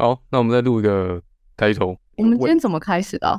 [0.00, 1.22] 好，那我们再录一个
[1.58, 1.94] 开头。
[2.16, 3.38] 我们今天怎么开始的？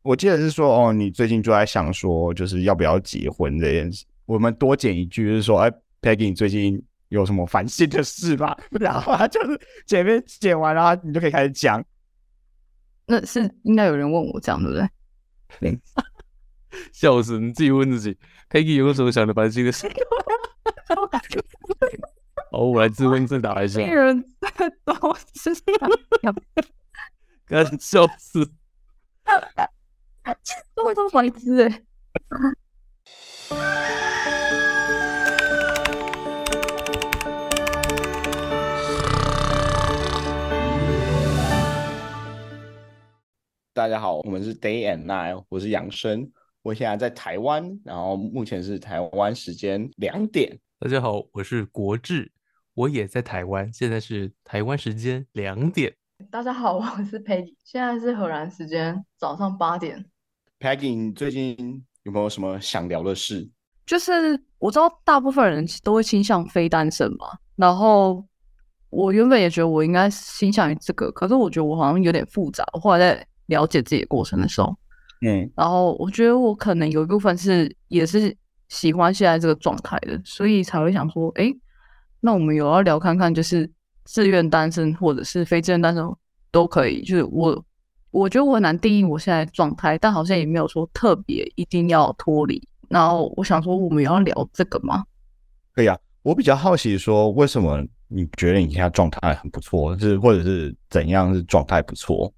[0.00, 4.06] 我记得是说，哦，你最近就在想说，就是要不要结婚这件事。
[4.24, 5.70] 我们多剪一句，就是说，哎
[6.00, 8.56] ，Peggy，你最近有什么烦心的事吗？
[8.80, 11.84] 然后就是前面剪完，然后你就可以开始讲。
[13.04, 14.78] 那是应该有人问我这样，对不
[15.60, 15.78] 对？
[16.90, 17.38] 笑死！
[17.38, 18.16] 你自己问自己
[18.48, 19.86] ，Peggy 有什么想的烦心的事？
[22.52, 23.78] 好，我来自问自答一下。
[23.86, 24.24] 别人
[24.84, 24.92] 都
[25.24, 25.50] 是
[26.22, 26.34] 要
[27.46, 28.44] 干笑死！
[30.74, 31.82] 都都白痴哎。
[43.72, 46.28] 大家好，我们是 Day and Night，我是杨生，
[46.62, 50.58] 我现在在台湾，然后目前是台湾时间两点。
[50.80, 52.32] 大家好，我是国志，
[52.74, 55.92] 我也在台湾，现在是台湾时间两点。
[56.30, 60.04] 大家好，我是 Peggy，现在是荷兰时间早上八点。
[60.60, 63.48] Peggy，你最近有没有什么想聊的事？
[63.84, 67.26] 就是我知道大部分人都会倾向非单身嘛，
[67.56, 68.24] 然后
[68.90, 72.64] 我原本也觉得我应该倾向于这个，可是我觉得我好像有点复杂。
[72.72, 74.72] 我后来在了解自己的过程的时候，
[75.22, 78.36] 嗯，然后我觉得我可能有一部分是也是
[78.68, 81.52] 喜欢现在这个状态的，所以才会想说，诶，
[82.20, 83.70] 那我们有要聊看看，就是
[84.04, 86.04] 自愿单身或者是非自愿单身
[86.50, 87.02] 都可以。
[87.02, 87.64] 就是我
[88.10, 92.62] 我觉得我很难定义我现在状态，但好像也没有说特别一定要脱离。
[92.88, 95.04] 然后我想说，我们有要聊这个吗？
[95.72, 95.98] 可以啊。
[96.22, 102.30] 我比较好奇说，为什么你觉得你现在状态很不错，是或者是怎样是状态不错？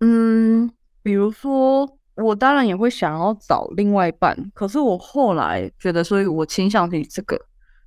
[0.00, 0.68] 嗯，
[1.04, 7.40] 比如说，我当然也会想要找另外一半，可是我后来觉得，所以我倾向于这个。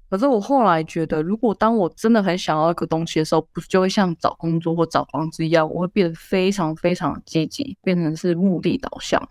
[0.10, 9.22] 可是我后来觉得，如果当我真的很想要一个东西的时候，不就会像找工作或找房子一样，我会变得非常非常积极，变成是目的导向。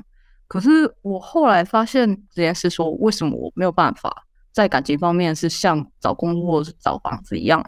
[0.46, 7.64] 可是我后来发现这件事，说为什么我没有办法在感情方面是像找工作或是找房子一样，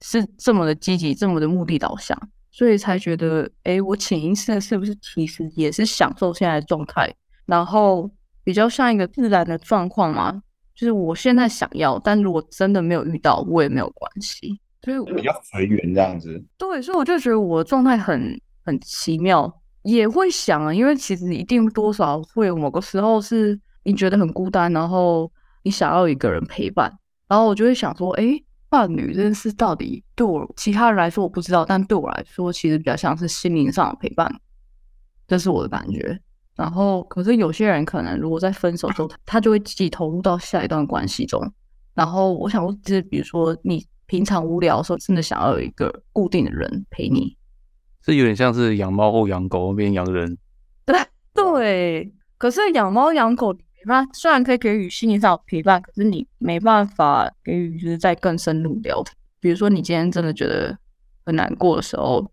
[0.00, 2.16] 是这么的积极，这么的目的导向？
[2.52, 7.12] 所以才觉得，哎，我潜意识是不是其实也是享受现在的状态，
[7.46, 8.10] 然后
[8.44, 10.42] 比较像一个自然的状况嘛？
[10.80, 14.58] 就是我现在想要，但如果真的没有遇到，我也没有关系。
[14.82, 16.42] 所以我比较随缘这样子。
[16.56, 19.52] 对，所以我就觉得我的状态很很奇妙，
[19.82, 25.30] 也会想啊，因为其实你一定多少会有某个时候是你觉得很孤单，然后
[25.64, 26.90] 你想要一个人陪伴，
[27.28, 28.42] 然后我就会想说，哎。
[28.72, 34.32] 伴侣这件事到底对我其他人来说我不知道，但对我来说其实比较像是心灵上的陪伴，
[35.26, 36.20] 这是我的感觉。
[36.60, 41.40] 然后，可是有些人可能如果在分手之后，他就会自己投入到下一段关系中。
[41.94, 47.34] 然后，我想说，就是比如说你平常无聊的时候，真的想要有一个固定的人陪你，
[48.02, 50.36] 这有点像是养猫或养狗变养人。
[50.84, 50.98] 对
[51.32, 53.56] 对，可是养猫养狗。
[53.86, 59.16] 那虽然可以给予心理上的陪伴，可是你没办法给予就是在更深入聊天。
[59.40, 60.76] 比如说你今天真的觉得
[61.24, 62.30] 很难过的时候，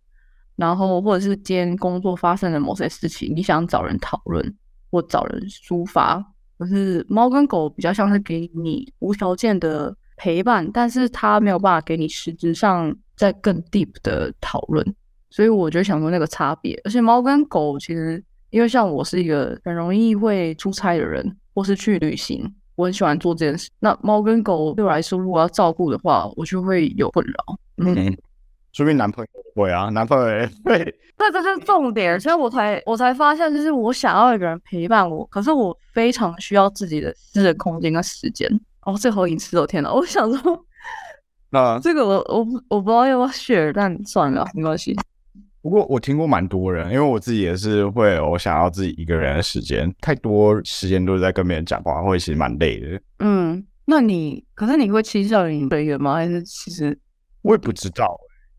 [0.58, 4.56] 然后或者是今天工作发生了某些事情，你想找人讨论
[4.92, 6.22] 或找人抒发。
[6.58, 14.86] 可是猫跟狗比较像是给你无条件的陪伴，但是它没有办法给你实质上在更 deep 的讨论。
[15.30, 18.22] 所以我就想说那个差别，而且猫跟狗其实。
[18.50, 23.70] 因为像我是一个很容易会出差的人，或是去旅行，我很喜欢做这件事。
[23.82, 27.60] 那猫跟狗对我来说，如果要照顾的话，我就会有困扰。
[27.76, 28.18] 嗯，
[28.78, 30.78] 说明男朋友会啊，男朋友会。
[31.18, 38.48] 对这是重点，所以我才我才发现，就是我想要一个人陪伴我，可是我非常需要自己的私人空间跟时间。
[38.86, 39.90] 哦，最后隐私我，天哪！
[39.92, 40.66] 我想说，
[41.50, 44.96] 那这个我我我不知道要不要 share，但算了，没关系。
[45.64, 53.02] 不过我听过蛮多人，因为我自己也是会，我想要自己一个人的时间，太多时间都是在跟别人讲话，会其实蛮累的。
[53.18, 56.14] 嗯，那你可是你会倾向于随缘吗？
[56.14, 56.96] 还是其实
[57.42, 58.16] 我也不知道，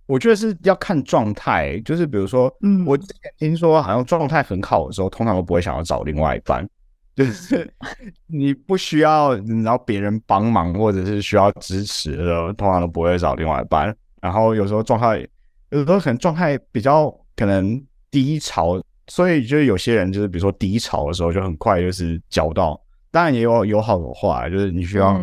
[0.09, 1.79] 我觉得是要看状态。
[1.85, 6.69] 就是比如说，嗯，我之前听说好像状态很好的时候，通常都不会想要找另外一半，
[7.15, 7.73] 就是
[8.27, 13.95] 你不需要然后别人帮忙或者是需要支持的时候，通常都不会找另外一半。
[14.21, 15.25] 然后有时候状态。
[15.71, 17.79] 有时候可能状态比较可能
[18.11, 22.81] 低潮，所以就是有些人就是比如说低潮的时候就很快就是交到，
[23.11, 25.23] 当然也有有好的话，就是你需要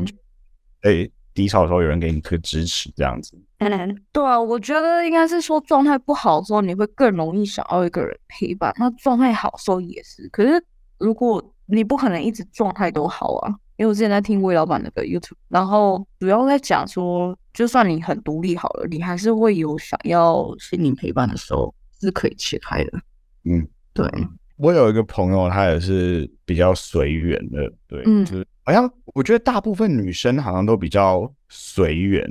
[0.82, 3.36] 哎低潮的时候有人给你个支持这样子。
[4.12, 10.28] 对啊，我觉得应该是说状态不好的时候你会更容易想要一个人陪伴，那状态好的时候也是。
[10.30, 10.64] 可是
[10.98, 23.00] 如果你不可能一直状态都好啊，因为我之前在听魏老板那个 YouTube，然后主要在讲说，就算你很独立好了，你还是会有想要心灵陪伴的时候，是可以切开的。
[23.44, 24.08] 嗯，对，
[24.58, 32.24] 我有一个朋友，他也是比较随缘的，对，嗯就是好像我觉得大部分女生好像都比较随缘，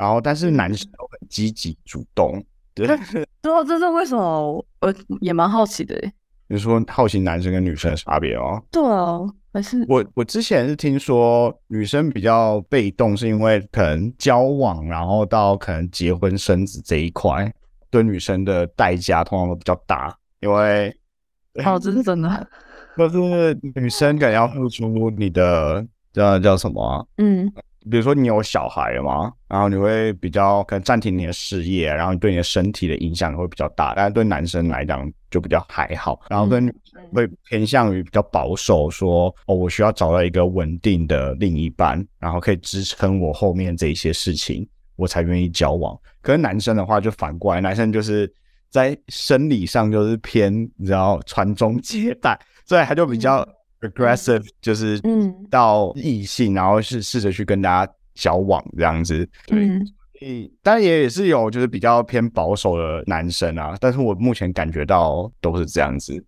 [0.00, 2.42] 然后但是男生都很积极主动，
[2.72, 2.86] 对，
[3.42, 4.64] 对啊，这是为什么？
[4.80, 6.12] 我也蛮好奇的欸。
[6.48, 8.60] 你说好奇男生跟女生的差别哦。
[8.72, 9.20] 对啊，
[9.52, 17.52] 还是我我之前是听说女生比较被动，是因为可能交往，然后到可能结婚生子这一块，
[17.90, 20.88] 对女生的代价通常都比较大，因为
[21.62, 22.48] 哦，这是真的。
[22.96, 27.52] 就是女生可能要付出你的叫叫什么啊、嗯
[27.88, 45.98] 比如说你有小孩了嘛，然后你会比较可能暂停你的事业，然后对你的身体的影响会比较大，但是对男生来讲就比较还好，然后对女生会偏向于比较保守说哦，我需要找到一个稳定的另一半，然后可以支撑我后面这一些事情，我才愿意交往。
[46.20, 48.30] 可是男生的话就反过来，男生就是
[48.68, 53.46] 在生理上就是偏你知道传宗接代，所以他就比较
[53.80, 59.28] aggressive，就是嗯到异性，然后是试着去跟大家交往这样子。
[59.46, 59.86] 对，嗯
[60.18, 66.22] 所以当然也也是有就是比较偏保守的男生啊，但是我目前感觉到都是这样子。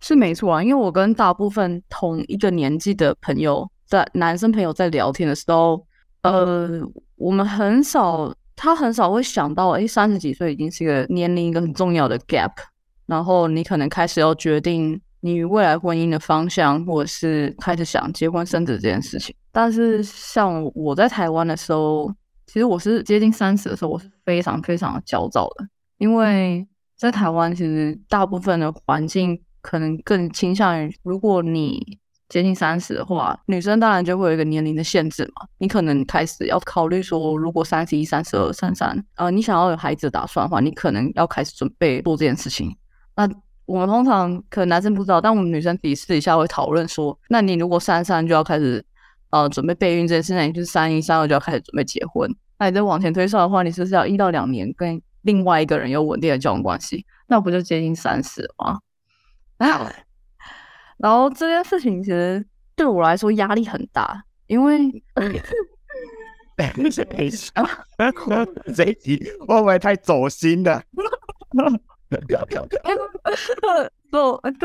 [0.00, 5.86] 是没错啊，因为我跟大部分同一个年纪的朋友在男生朋友在聊天的时候，
[6.22, 6.80] 呃，
[7.16, 12.52] 我们很少，他很少会想到，哎，三十几岁已经是一个年龄一个很重要的 gap，
[13.06, 19.34] 然后你可能开始要决定你未来婚姻的方向，或者是开始想结婚生子这件事情。
[19.50, 22.14] 但是像我在台湾的时候，
[22.46, 25.66] 其实我是接近三十的时候，我是非常非常的焦躁的，
[25.98, 35.46] 因为在台湾其实大部分的环境可能更倾向于，如果你接近三十的话，女生当然就会有一个年龄的限制嘛。
[35.58, 42.76] 你可能开始要考虑说，如果三十一、三十二、三三，呃，你想要有孩子的打算的话，你可能要开始准备做这件事情。
[43.14, 43.28] 那
[43.66, 48.84] 我们通常可能男生不知道，但我们女生自己私底下会讨论说，那你如果三三就要开始
[49.30, 52.32] 呃准备备孕这件事，那你就是三一、三二就要开始准备结婚。
[52.58, 57.04] 那你再往前推算的话，你是不是要一到两年跟另外一个人有稳定的交往关系？
[57.26, 58.78] 那不就接近三十了吗？
[59.58, 59.92] 啊，
[60.98, 62.46] 然后这件事情其实
[62.76, 64.78] 对我来说压力很大，因为
[66.56, 67.52] 这一集，
[68.74, 70.82] 这一集会不会太走心了？
[72.08, 72.36] 对对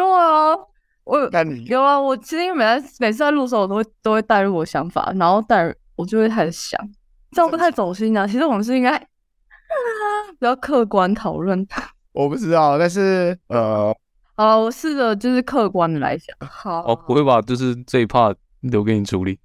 [0.03, 0.55] 啊，
[1.03, 1.19] 我
[1.67, 6.79] 有啊，我其实每次每次在录的时候，我都会都会带入我想法，然后带入我就会开始想，
[7.31, 8.27] 这样不太走心啊。
[8.27, 8.97] 其实我们是应该
[10.39, 11.67] 比较客观讨论。
[12.13, 13.95] 我不知道，但是呃，
[14.35, 16.35] 好了，我试着就是客观的来想。
[16.39, 17.41] 好，哦，不会吧？
[17.41, 19.39] 就是这一 part 留给你处理。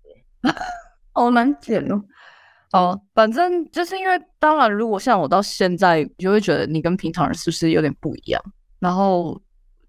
[1.13, 2.03] 好难剪哦。
[2.73, 8.43] 哦，反正就是因为，当然，如果像我到现在，就会觉得你跟平常人是不是有点不一样？
[8.81, 9.41] 然后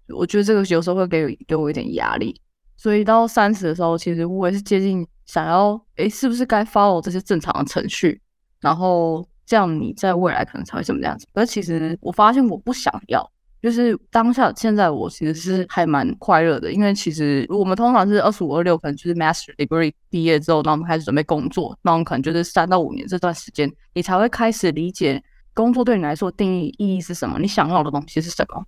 [0.08, 2.40] 我觉得这个有时候会给给我一点压力，
[2.76, 8.20] 所以到三十的时候，其实我也是接近想要，诶，是不是该 follow 这些正常的程序，
[8.60, 11.26] 然后这样你在未来可能才会怎么样子？
[11.34, 13.28] 可是其实我发现我不想要，
[13.60, 25.20] 就是当下现在我其实是还蛮快乐的，因为其实我们通常是二十五、二六，可能就是 master degree 毕业之后，那我们开始准备工作，那我们可能就是三到五年这段时间，你才会开始理解
[25.54, 28.64] 工作对你来说定义意义是什么，你想要的东西是什么，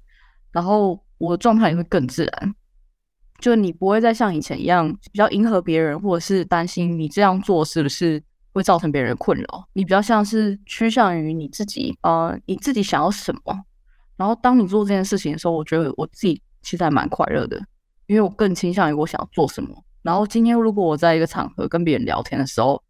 [0.51, 2.55] 然后我的状态也会更自然，
[3.39, 8.21] 就你不会再像以前一样比较迎合别人，或者是担心你这样做是不是
[8.53, 13.65] 会造成别人困扰，你比较像是趋向于你自己，呃，你自己想要什么。
[14.21, 17.59] 然后当你做这件事情的时候，我觉得我自己其实还蛮快乐的，
[18.07, 19.71] 因为我更倾向于我想要做什么。
[20.03, 22.83] 然后今天如果我在一个场合跟别人聊天的时候，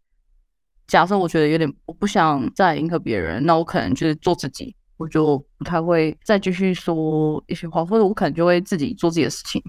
[0.87, 9.63] 假设我觉得有点我不想再迎合别人，那我可能就是做自己，我就不太会再继续说一些话，或者我可能就会自己做自己的事情。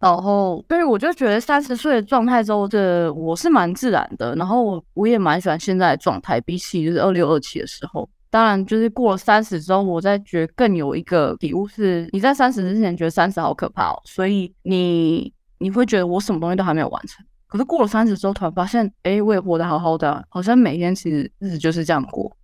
[0.00, 8.10] 然后，所以我就觉得三十岁的状态之后的我是蛮自然的，然后我我也蛮喜欢现在的状态，比起就是二六二七的时候。
[8.34, 17.24] 当然，就是过了三十之后，我再觉得更有一个体悟是，你在三十之前觉得三十好可怕哦，所以你你会觉得我什么东西都还没有完成。
[17.46, 22.36] 可是过了三十之后，突然发现，哎，我也活得好好的，好像每天其实日子就是这样过。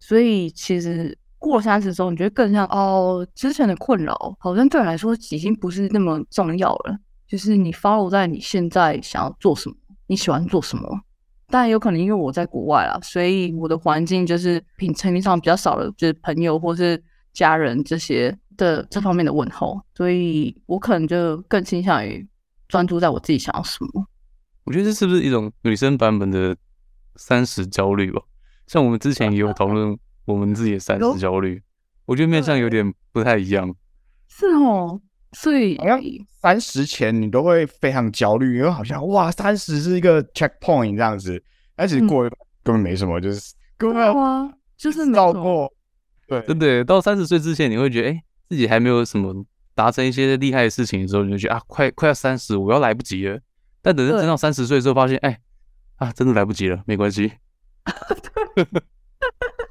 [0.00, 6.98] 所以其实过了三十之后，你觉得更像哦，之前的困扰好像对你来说已经不是那么重要了。
[7.28, 9.76] 就是你 follow 在你现在想要做什么，
[10.08, 11.00] 你喜欢做什么。
[11.48, 17.02] 当然有可能因为我在国外啊，所以我的环境就是平平常比较少的，就是朋友或是
[17.32, 22.26] 家人这些的这方面的问候，所以我可能就更倾向于
[22.68, 24.06] 专注在我自己想要什么。
[24.64, 26.54] 我觉得这是不是一种女生版本的
[27.16, 28.20] 三十焦虑吧？
[28.66, 31.62] 像我们之前也有讨论我们自己的三十焦虑，
[32.04, 33.74] 我觉得面向有点不太一样。
[34.28, 35.00] 是哦，
[35.32, 36.00] 所以好像
[36.40, 41.42] 三十前你都会非常焦虑，因为好像哇，三十是一个 checkpoint 这样子，
[41.76, 42.30] 但其实过一
[42.64, 45.72] 根本没什么，就是根本啊，就是没错绕过。
[46.26, 49.44] 对，真的，到三十岁之前，你会觉得，哎、自己还没有什么
[49.74, 53.38] 达成一些厉害的事情的时候，你就觉得啊，快快要三十，我要来不及了。
[53.80, 55.38] 但等到对真到三十岁之后，发现，哎、
[55.96, 57.32] 啊，真的来不及了，没关系。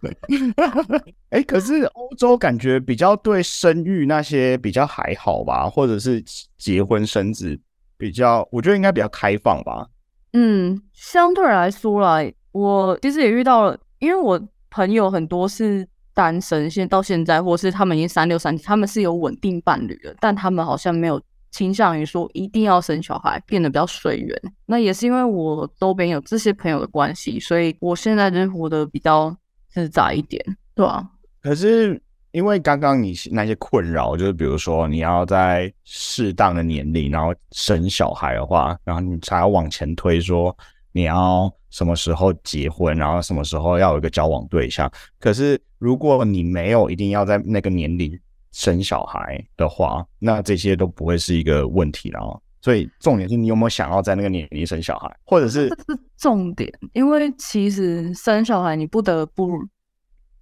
[1.30, 6.24] 哎，可是欧洲感觉比较对生育那些比较还好吧，或者是
[6.58, 7.60] 结婚生子
[7.98, 9.88] 比较，我觉得应该比较开放吧。
[10.34, 12.20] 嗯，相对来说啦，
[12.52, 14.40] 我其实也遇到了，因为我
[14.70, 24.40] 朋友很多是单身，现到现在，或是他们已经三六三，他们是有稳定伴侣的，但他们好像没有倾向于说一定要生小孩，变得比较随缘。
[24.66, 29.36] 那也是因为我周边有这些朋友的关系，所以我现在就活得比较
[29.70, 30.44] 自在一点，
[30.76, 31.08] 对啊，
[31.42, 40.56] 可是因为刚刚你那些困扰，就是比如说你要在适当的年龄，然后生小孩的话，然后你才要往前推，说
[40.92, 44.92] 你要什么时候结婚，然后什么时候要有一个交往对象。
[45.20, 48.20] 可是如果你没有一定要在那个年龄
[48.52, 52.42] 生小孩的话，那这些都不会是一个问题了。
[52.68, 59.58] 所以重点是你有没有想要在那个年龄生小孩，或者是这是重点，因为其实生小孩你不得不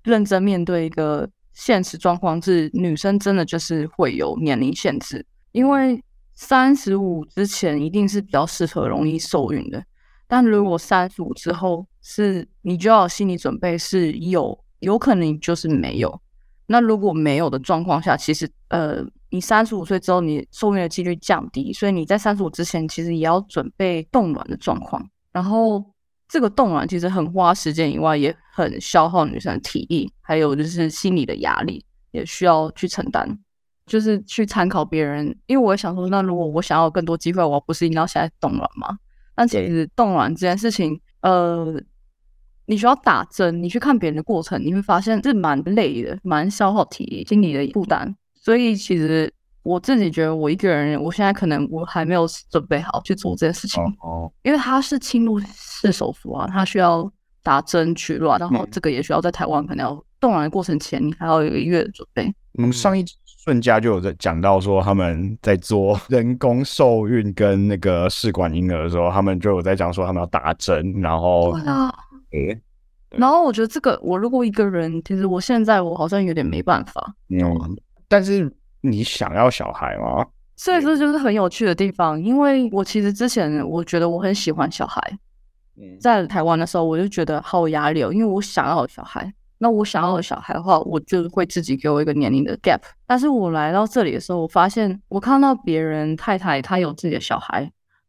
[0.03, 6.03] 认真面对一个现实状况，是女生真的就是会有年龄限制，因为
[6.33, 9.85] 三十五之前一定是比较适合容易受孕的，
[10.27, 16.19] 但如果三十五之后是你就要心理准备是有有可能就是没有。
[16.65, 25.05] 那如果没有的状况下，其实呃，你三十五岁之后，你受孕的几率降低，所以你在三十五之前，其实也要准备冻卵的状况。
[25.33, 25.83] 然后
[26.29, 33.37] 这个冻卵其实很花时间以外，也很消耗女生的体力，还有就是心理的压力，也需要去承担。
[33.85, 38.97] 就是去参考别人，因为我也想说，那如果我想要更多机会，我不是应该要现在冻卵吗？
[39.35, 41.77] 但其实冻卵这件事情，呃，
[42.67, 48.15] 你需要打针，你去看别人的过程，你会发现是蛮累的，蛮消耗体力、心理的负担。
[48.45, 49.33] 所以其实
[49.63, 57.11] 我自己觉得，我一个人，我现在可能我还没有准备好去做这件事情，哦，因为它是侵入式手术啊，它需要
[57.41, 58.67] 打针取卵，然后嗯。
[58.71, 62.31] 这个也需要在台湾可能要冻卵的过程前，你还要有一个月的准备。
[62.53, 71.57] 我们上一集顺家就有在讲到说，他们在做 人工受孕跟那个试管婴儿的时候，他们就有在讲说他们要打针，然后
[72.29, 72.61] 对
[73.09, 77.41] 然后我觉得这个，我如果一个人，其实我现在我好像有点没办法，嗯，
[78.07, 80.25] 但是你想要小孩吗？
[80.55, 82.21] 所以这就是很有趣的地方。
[82.21, 85.01] 因为我其实之前我觉得我很喜欢小孩，
[85.77, 89.33] 嗯，在台湾的时候我就觉得好有压力哦，因为我想要有小孩。
[89.57, 92.81] 那我想要有小孩的话，我就会自己给我一个年龄的 gap。
[93.07, 97.61] 但是我来到这里的时候，我发现我看到别人太太她有自己的小孩，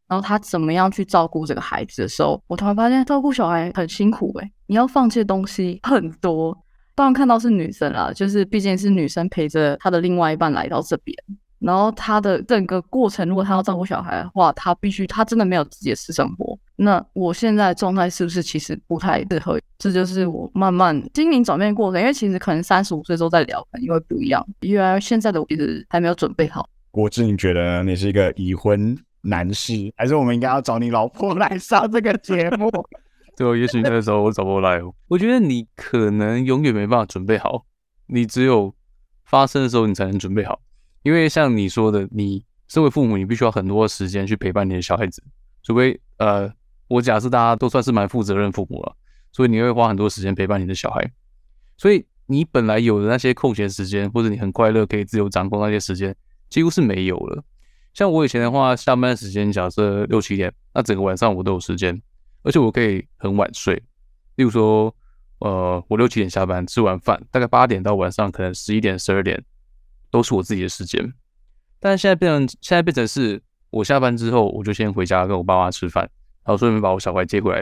[0.07, 6.55] 然后她怎么样去照顾这个孩子的时候，我突然发现照顾小孩很辛苦诶、你要放弃的东西很多。
[6.97, 11.15] 当然看到是女生啦，就是毕竟是女生陪着她的另外一半来到这边，
[11.59, 16.57] 然后她的整个过程，如果她要照顾小孩的话，她必须她真的没有自己的私生活。
[16.75, 19.59] 那我现在状态是不是其实不太适合？
[19.77, 24.43] 这就是我慢慢心灵转变过程，因为其实可能三十五岁之后再聊，可能会不一样。
[24.61, 26.67] 因为现在的我其实还没有准备好。
[26.89, 27.83] 国志，你觉得？
[27.83, 32.71] 你是一个已婚男士，还是我们应该要找你老婆来上这个节目？
[33.37, 34.91] 对哦，也许那个时候我找不来哦。
[35.07, 37.65] 我觉得你可能永远没办法准备好，
[38.07, 38.73] 你只有
[39.25, 40.59] 发生的时候你才能准备好。
[41.03, 45.23] 因为像你说的，你身为父母，你必须要很多时间去陪伴你的小孩子，
[45.61, 46.51] 除非呃，
[46.87, 48.95] 我假设大家都算是蛮负责任父母了，
[49.31, 51.09] 所以你会花很多时间陪伴你的小孩。
[51.77, 56.13] 所以你本来有的那些空闲时间，或者你很快乐可以自由掌控那些时间，
[56.49, 57.43] 几乎是没有了。
[57.93, 62.01] 像我以前的话，下班时间假设六七点，那整个晚上我都有时间，
[62.47, 63.75] 而且我可以很晚睡。
[64.35, 64.95] 例如说，
[65.39, 69.43] 呃，我六七点下班，吃完饭，大概八点到晚上可能十一点、十二点，
[70.09, 71.13] 都是我自己的时间。
[71.79, 76.09] 但现在变成现在变成是我下班之后，我就先回家跟我爸妈吃饭，
[76.45, 77.57] 然后顺便把我小孩接回来，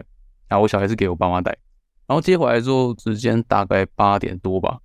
[0.48, 1.58] 然后我小孩是给我爸妈带，
[2.06, 4.77] 然后接回来之后时间大概八点多吧，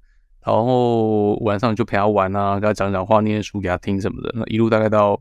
[0.46, 5.20] 然后晚上就陪他玩啊，跟他讲讲话、念念书给他听什么的，那一路大概到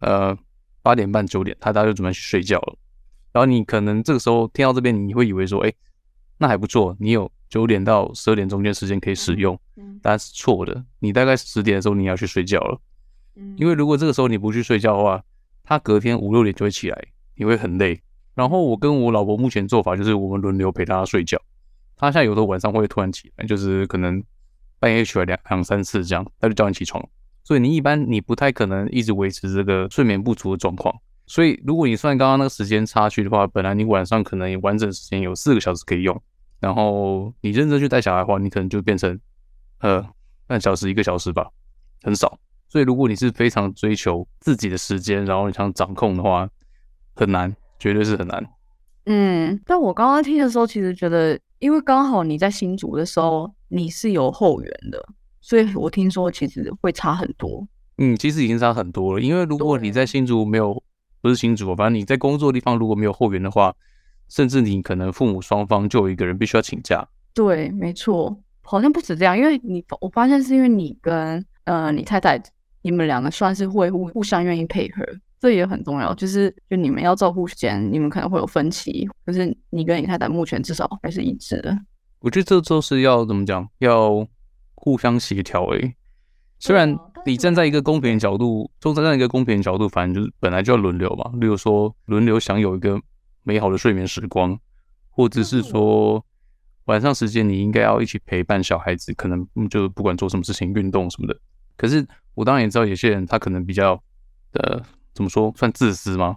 [0.00, 0.36] 呃
[0.82, 2.78] 八点半九点，他大概就准备去睡觉了。
[3.34, 5.72] 然后你可能这个时候听到这边，你会以为说，哎，
[6.38, 12.80] 那还不错，你有九点到十二点中间时间可以使用，嗯但是错的，你大概十点的时候你要去睡觉了。
[13.56, 15.20] 因为如果这个时候你不去睡觉的话，
[15.64, 18.00] 他隔天五六点就会起来，你会很累，
[18.34, 21.36] 然后我跟我老婆目前做法就是我们轮流陪她睡觉。
[21.96, 24.22] 她现在有的晚上会突然起来，就是可能
[24.78, 27.04] 半夜起来两两三次这样，她就叫你起床。
[27.42, 30.94] 所以你一般你不太可能一直维持这个睡眠不足的状况。
[31.26, 36.20] 所以如果你算刚刚那个时间差距的话，本来你晚上可能完整时间有四个小时可以用，
[36.60, 39.18] 然后你认真去带小孩的话，你可能就变成
[39.80, 40.06] 呃
[40.46, 41.50] 半小时一个小时吧，
[42.02, 42.38] 很少。
[42.68, 46.48] 所以如果你是非常追求自己的时间，然后你想掌控的话，
[47.14, 47.54] 很难。
[47.76, 48.42] 绝对是很难。
[49.04, 55.06] 嗯，但我刚刚听的时候，其实觉得，因为刚好你在新竹的时候，你是有后援的，
[55.42, 57.66] 所以我听说其实会差很多。
[57.98, 59.20] 嗯，其实已经差很多了。
[59.20, 60.82] 因为如果你在新竹没有，
[61.24, 63.74] 不是新竹，反正你在工作地方如果没有后援的话，
[64.28, 67.02] 甚至你可能父母双方就有一个人必须要请假。
[67.32, 72.38] 对，没错，好像不止这样，因为你我发现是因为你跟呃你太太，
[72.82, 75.02] 你们两个算是会互互相愿意配合。
[75.40, 81.74] 这也很重要，就是就你们要照顾时间，你们可能会有分歧，可是你跟你太太目前至少还是一致的。
[82.20, 84.26] 我觉得这都是要怎么讲，要
[84.74, 85.94] 互相协调诶。
[86.58, 86.94] 虽然
[87.26, 91.30] 你站在一个公平的角度，就站在一个公平的角度，反正就是本来就要轮流嘛。
[91.40, 93.00] 例如说轮流享有一个
[93.42, 94.58] 美好的睡眠时光，
[95.10, 96.24] 或者是说
[96.84, 101.38] 晚上时间你应该要一起陪伴小孩子，可能就不管做什么事情，运动什么的。
[101.76, 104.02] 可是我当然也知道有些人他可能比较
[104.52, 104.82] 呃。
[105.14, 106.34] 怎么说算自私吗？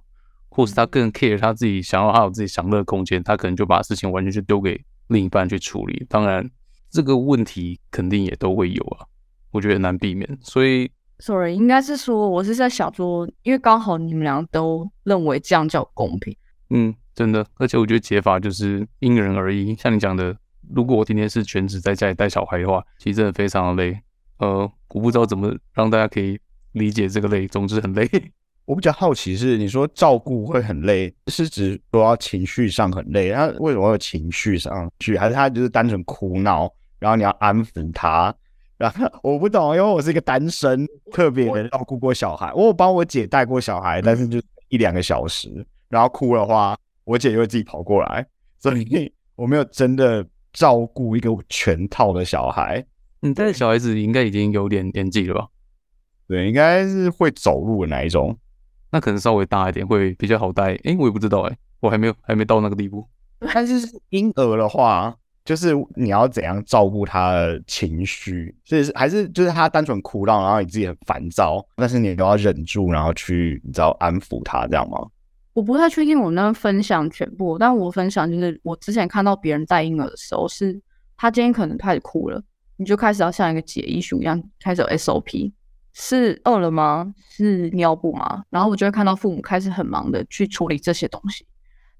[0.49, 6.05] 或是他更 care 他自己想要他有自己享乐空间，他可能就把事情完全就丢给另一半去处理。
[6.07, 6.47] 当然，
[6.91, 9.07] 这个问题肯定也都会有啊，
[9.51, 10.37] 我觉得难避免。
[10.41, 10.89] 所以
[11.19, 16.35] ，sorry，应该是说我是在想说，因为刚好你们俩都认为这样叫公平。
[16.69, 19.73] 嗯，真的，而且我觉得解法就是因人而异。
[19.75, 20.35] 像你讲的，
[20.73, 23.97] 如果我今天是全职在家里带小孩的话，其实真的非常的累。
[24.39, 26.39] 呃，我不知道怎么让大家可以
[26.73, 28.07] 理解这个累，总之很累。
[28.65, 33.31] 我比较好奇是，你说照顾会很累，是指说情绪上很累？
[33.31, 35.17] 他为什么会情绪上去？
[35.17, 38.35] 还是他就是单纯哭闹，然后你要安抚他？
[38.77, 42.53] 然后我不懂，因为我是一个单身，特别照顾过小孩。
[42.53, 45.49] 我有帮我姐带过小孩，但是就一两个小时，
[45.89, 48.25] 然后哭的话，我姐就会自己跑过来，
[48.59, 52.85] 所以我没有真的照顾一个全套的小孩。
[53.19, 55.47] 你带的小孩子应该已经有点年纪了吧？
[56.27, 58.37] 对，应该是会走路的那一种。
[58.91, 63.07] 那可能稍微大一点会比较好带，哎，我也不知道，哎，我还没有还没到那个地步。
[63.53, 65.15] 但是婴儿的话，
[65.47, 74.97] 就是你要怎样照顾他的情绪，就是还是就是他单纯哭闹，然后你自己很烦躁，但是你都要忍住，然后去你知道安抚他这样吗？
[75.53, 80.77] 我不太确定我能分享全部，但我分享就是我之前看到别人带婴儿的时候，是
[81.15, 82.43] 他今天可能开始哭了，
[82.75, 85.53] 你就开始要像一个解衣熊一样，开始有 SOP。
[85.93, 87.11] 是饿了吗？
[87.29, 88.43] 是尿布吗？
[88.49, 91.47] 然后我就会看到父母开始很忙的去处理这些东西，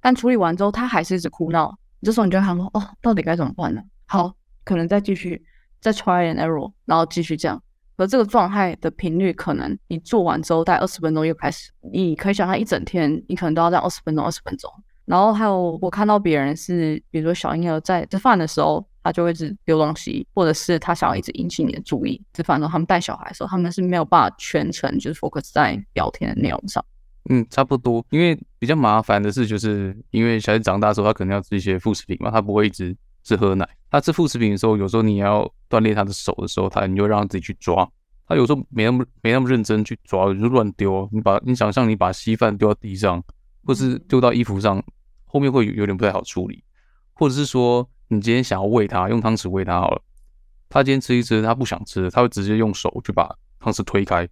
[0.01, 1.73] 但处理完之后，他还是一直哭闹。
[2.01, 3.81] 这时候你就看说，哦，到底该怎么办呢？
[4.05, 4.33] 好，
[4.63, 5.43] 可能再继续
[5.79, 7.62] 再 try and error，然后继续这样。
[7.97, 11.71] 而这个状态的频率，可能你做完之后，大概二十分钟又开始。
[11.91, 14.71] 你可以想象一整天，你可能都要这样二十分钟、二十分钟。
[15.05, 18.86] 然后还有我看到别人是，比如说小婴儿在吃饭的时候。
[19.03, 22.21] 他就会一直丢东西，或者是他想要一直引起你的注意。
[22.33, 26.83] 吃饭的时候他们带小孩的时候，他们是没有办法全程就是 focus 在聊天的内容上。
[27.30, 28.06] 嗯，差不多。
[28.10, 33.68] 因为比较麻烦的是，就是因为小孩长大之后，他可能要吃一些副食品嘛，他不会一直是喝奶。
[33.90, 37.88] 他吃副食品的时候，有时候你要锻炼他的手的时候，他你就让他自己去抓。
[38.28, 41.08] 他有时候没那么没那么认真去抓，就乱丢。
[41.12, 43.24] 你把你想象你把稀饭丢到地上，
[43.66, 44.84] 或是丢到衣服上，
[45.26, 46.63] 后面会有点不太好处理，
[47.13, 47.88] 或者是说。
[48.10, 50.02] 你今天想要喂他，用汤匙喂他好了。
[50.70, 54.26] 他今天吃一吃，他不想吃，他会直接用手去把汤匙推开，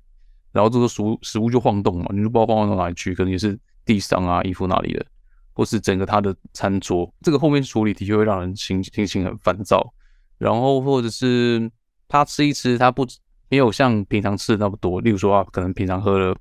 [0.55, 5.05] 然后这个食物食物就晃动嘛，你就不知道晃到哪里去，可能也是地上啊、衣服哪里的，
[5.51, 7.13] 或是整个他的餐桌。
[7.21, 9.93] 这个后面处理的确会让人心心情很烦躁。
[10.37, 11.69] 然后或者是
[12.07, 13.05] 他吃一吃，他不
[13.49, 15.01] 没有像平常吃的那么多。
[15.01, 16.33] 例如说啊，可能平常喝了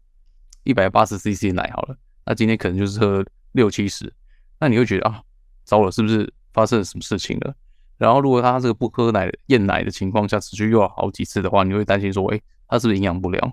[0.62, 4.12] 一百八十 CC 奶好了，那今天可能就是喝六七十，
[4.60, 5.20] 那你会觉得啊，
[5.64, 6.32] 糟了，是不是？
[6.52, 7.52] 发生了什么事情了？
[7.98, 13.52] 然后如果他这个不喝奶、厌奶的情况下持续又要好几次的话，你会担心说，哎，他是不是营养不良？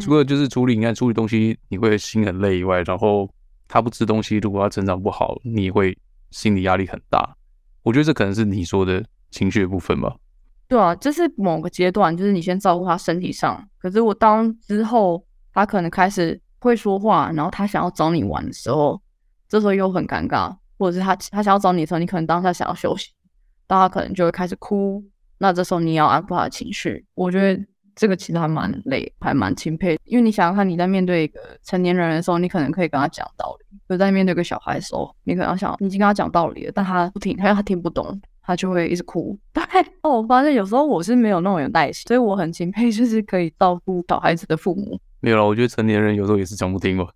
[0.00, 3.28] 除了就是处理，你看处理东西你会心很累以外，然后
[3.66, 5.96] 他不吃东西，如果他成长不好，你会
[6.30, 7.36] 心理压力很大。
[7.82, 10.14] 我觉得这可能是你说的情绪的部分吧。
[10.68, 19.00] 对啊，这是某个阶段，就是你先照顾他身体上，可是我当之后他可能开始会说话，然后他想要找你玩的时候，
[19.48, 20.54] 这时候又很尴尬。
[20.80, 23.10] 或者是他他想要找你的时候，你可能当下想要休息，
[23.66, 25.02] 但他可能就会开始哭。
[25.38, 27.04] 那这时候你要安抚他的情绪。
[27.14, 27.60] 我觉得
[27.98, 29.98] 这个其实还蛮累，还蛮钦佩。
[30.04, 39.36] 因为你想想看，你在面对一个成年人的时候，你可能可以跟他讲道理；，就在面对一个小孩的时候，你可能想，你已经跟他讲道理了，但他不听，他他听不懂，他就会一直哭。
[39.52, 39.64] 对，
[40.02, 44.96] 哦，我发现有时候我是没有那种有耐心，所以我很钦佩，就是可以照顾小孩子的父母。
[45.18, 47.08] 没有了，我觉得成年人有时候也是讲不听吧。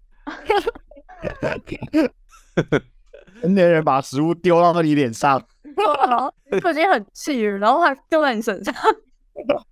[3.40, 5.40] 成年人把食物丢到你脸上，
[6.64, 8.74] 我已经很气了，然后还丢在你身上。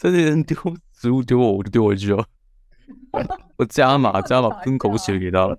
[0.00, 0.56] 成年人丢
[0.98, 2.24] 食物丢我，我就丢回去哦。
[3.58, 5.54] 我加码加码喷口水给他了。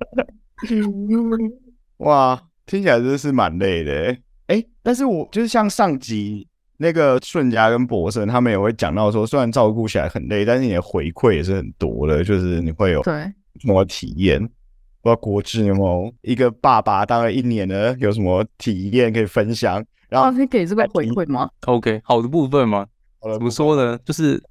[1.98, 4.18] 哇，听起来真的是蛮累的。
[4.48, 14.40] 哎，但是我就是像上集那个顺家跟博生，他们也会讲到说，虽然照顾起来很累，但是你的回馈也是很多的，就是你会有对什么体验？
[14.42, 19.86] 不知道国志有没有一个爸爸当了一年的，有什么体验可以分享？
[20.10, 22.88] 然后可以给这个回馈吗？OK，好的部分吗？
[23.22, 23.98] 怎么说呢？
[24.06, 24.42] 就是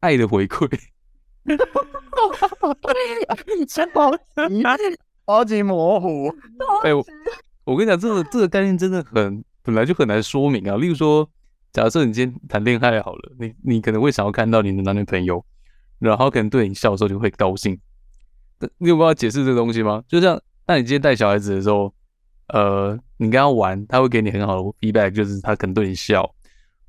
[0.00, 0.68] 爱的回馈。
[5.26, 6.28] 超级模糊。
[6.82, 7.04] 哎，我
[7.64, 10.76] 我跟你讲，这个这个概念真的很本来就很难说明啊。
[10.76, 11.28] 例如说，
[11.72, 15.42] 假设你今天谈恋爱好了，你你可能会想要看到你的男女朋友，
[15.98, 17.78] 然后可能对你笑的时候就会高兴。
[18.78, 20.02] 你有办法解释这个东西吗？
[20.06, 21.92] 就像，那你今天带小孩子的时候，
[22.48, 26.34] 呃，你跟他玩，他会给你很好的 feedback，就是他可能对你笑，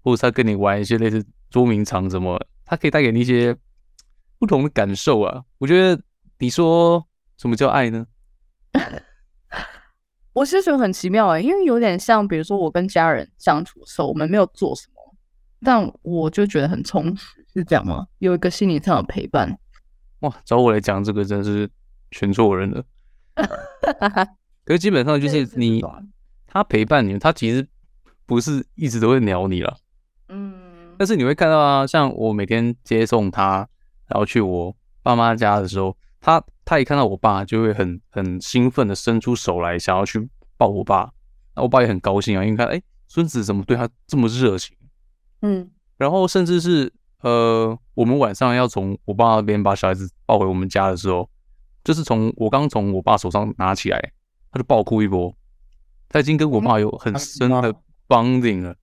[0.05, 3.55] 或者他跟你玩一些类似捉迷藏什么，他可以带给你一些
[4.37, 5.43] 不同的感受啊。
[5.57, 5.99] 我觉得
[6.37, 7.03] 你说
[7.37, 8.05] 什么叫爱呢？
[10.31, 15.15] 我是觉得很奇妙哎，因为有点像，比如说我跟家人相处的时候，我们没有做什么，
[15.63, 18.05] 但我就觉得很充实，是这样吗？
[18.19, 19.57] 有一个心理上的陪伴。
[20.19, 21.67] 哇，找我来讲这个真是
[22.11, 22.83] 选错人了。
[24.65, 25.83] 可是基本上就是你，
[26.45, 27.67] 他陪伴你，他其实
[28.27, 29.75] 不是一直都会鸟你了。
[30.95, 33.67] 嗯，但是你会看到啊，像我每天接送他，
[34.07, 41.11] 然后去我爸妈家的时候，他他一看到我爸，就会很很兴奋的伸出手来，想要去抱我爸。
[41.55, 44.75] 那我爸也很高兴啊，因为看哎，孙子怎么对他这么热情？
[45.41, 46.93] 嗯，然后甚至是。
[47.21, 51.27] 呃，我们晚上要从我爸那边把小孩子抱回我们家的时候，
[51.83, 54.11] 就是从我刚从我爸手上拿起来，
[54.51, 55.35] 他就爆哭一波。
[56.07, 57.73] 他已经跟我爸有很深的
[58.07, 58.75] bonding 了，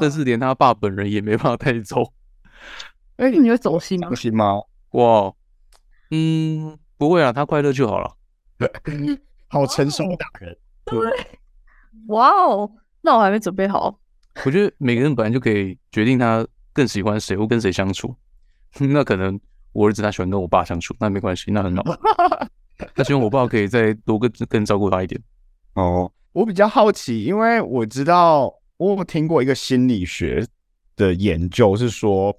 [0.00, 2.12] 但是连他爸本人也没办法带走。
[3.16, 4.08] 哎，你会走心吗？
[4.08, 4.60] 走心吗？
[4.90, 5.32] 哇，
[6.10, 8.14] 嗯，不会啊，他快乐就好了。
[9.48, 10.56] 好成熟的人。
[10.84, 10.98] 对。
[12.08, 13.98] 哇哦，那我还没准备好。
[14.44, 16.46] 我觉得每个人本来就可以决定他。
[16.72, 18.14] 更喜欢谁或跟谁相处？
[18.78, 19.38] 那可能
[19.72, 21.82] 我儿子他喜欢跟我爸相处，那没关系，那很好。
[22.94, 25.20] 他希望我爸可以再多更更照顾他一点。
[25.74, 30.42] 哦，我比较好奇，因为我知道我有听过一个心理学
[30.96, 32.34] 的研究，是说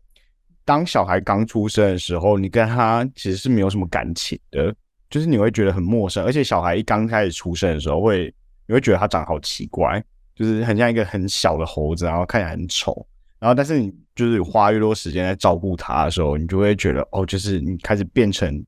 [0.65, 4.73] 当小孩刚出生的时候，你跟他其实是没有什么感情的，
[5.07, 8.33] 就是你会觉得很陌生，而且小孩一刚开始出生的时候，会
[8.65, 10.03] 你会觉得他长好奇怪，
[10.35, 13.05] 就是很像一个很小的猴子，然后看起来很丑。
[13.37, 18.65] 然后，但是你就是花越多时间在照顾他的时候，你就会觉得哦，就是你开始变成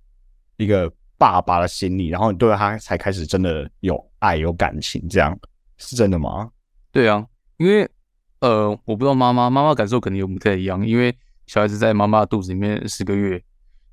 [0.58, 5.36] 一个爸爸的心理，然后你对他才开始真的有爱、有感情，这样
[5.78, 6.48] 是真的吗？
[6.92, 7.26] 对啊，
[7.58, 7.90] 因为
[8.40, 13.42] 呃，我不知道妈妈妈妈感受肯定有不太一样，因为小孩子在妈妈肚子里面十个月，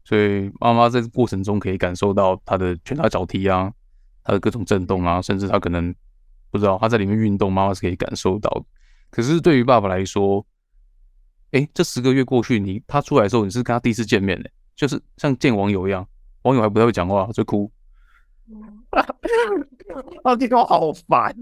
[0.05, 3.73] 所以妈妈在过程中可以感受到他的拳打脚踢啊，
[4.25, 5.95] 他的各种震动啊，甚至他可能
[6.51, 8.65] 不知道他在里面运动，妈妈是可以感受到。
[9.11, 10.45] 可是对于爸爸来说，
[11.53, 16.07] 哎，这十个月过去，你他出来的时候，你是跟他第一次见面的，就是像见网友一样，
[16.43, 17.71] 网友还不太会讲话，就哭。
[20.23, 21.35] 啊，这个好烦。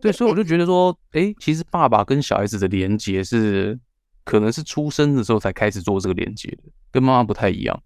[0.00, 3.78] 对，所以我就觉得说，哎，其实爸爸跟小孩子的连接是，
[4.24, 7.82] 可能是出生的时候才开始做这个连接的，跟妈妈不太一样。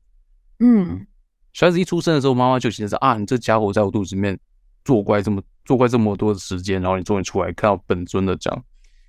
[0.61, 1.07] 嗯，
[1.53, 4.39] 小孩子一出生的时候，妈妈就其实啊，你这家伙在我肚子里面
[4.85, 8.65] 作怪这么作怪这么多的时间，然后你终于出来看到本尊了这样。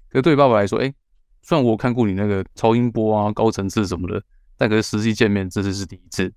[0.10, 0.94] 可是对于爸爸来说，哎。
[1.44, 4.22] 虽然我看过你那个超音波啊、高层次什么的，
[4.58, 6.30] 但可是实际见面这次是第一次，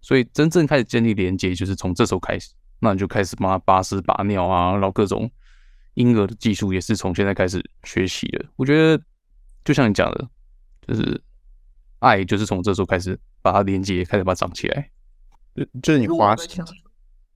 [0.00, 2.52] 所以真正开始建立连接就是从这时候开始。
[2.82, 5.30] 那你就开始帮他拔屎拔尿啊，然后各种
[5.94, 8.44] 婴儿的技术也是从现在开始学习的。
[8.56, 9.02] 我觉得
[9.64, 10.28] 就像你讲的，
[10.88, 11.22] 就是
[12.00, 14.90] 爱就是从这时候开始把它连接，开始把它长起来。
[15.54, 16.64] 就就是你花时间，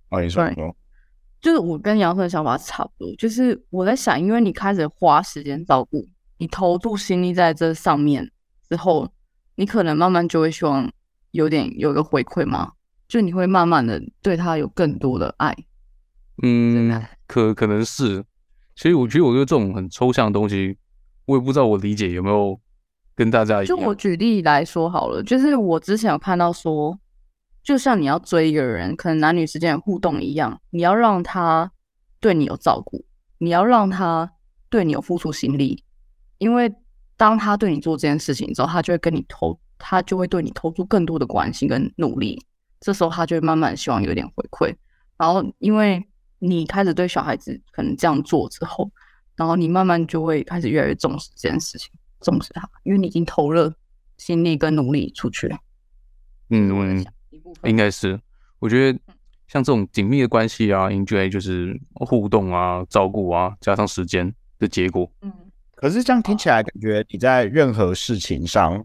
[0.08, 0.44] 哦，你说，
[1.40, 6.04] 就是我跟杨的想法差不多，就是我在想，因为你开始花时间照顾。
[6.38, 8.30] 你投注心力在这上面
[8.68, 9.10] 之后，
[9.54, 10.92] 你可能慢慢就会希望
[11.30, 12.72] 有点有个回馈吗？
[13.08, 15.56] 就你会慢慢的对他有更多的爱。
[16.42, 18.24] 嗯，可可能是。
[18.74, 20.76] 其实我觉得，我觉得这种很抽象的东西，
[21.24, 22.60] 我也不知道我理解有没有
[23.14, 23.96] 跟大家一就我样。
[23.96, 26.98] 举例来说好了，就是我之前有看到说，
[27.62, 31.72] 就像你要追一个人，可能男女之间的互动一样，你要让他
[32.20, 33.02] 对你有照顾，
[33.38, 34.30] 你要让他
[34.68, 35.82] 对你有付出心力，
[36.36, 36.70] 因为
[37.16, 42.44] 当他对你做这件事情之后，他就会跟你投，他就会对你投出更多的关心跟努力，
[42.80, 44.74] 这时候他就会慢慢希望有一点回馈，
[45.16, 46.04] 然后因为
[46.38, 48.90] 你开始对小孩子可能这样做之后，
[49.34, 51.90] 然后你慢慢就会开始越来越重视这件事情。
[52.22, 53.72] 重视他，因为你已经投了
[54.16, 55.58] 心力跟努力出去了。
[56.48, 57.04] 嗯
[57.62, 58.18] 应该是，
[58.58, 58.98] 我觉得
[59.46, 65.08] 像这种紧密的关系啊，enjoy 就是互动啊、照顾啊，加上时间的结果。
[65.20, 65.30] 嗯，
[65.74, 68.82] 可是这样听起来，感觉你在任何事情上，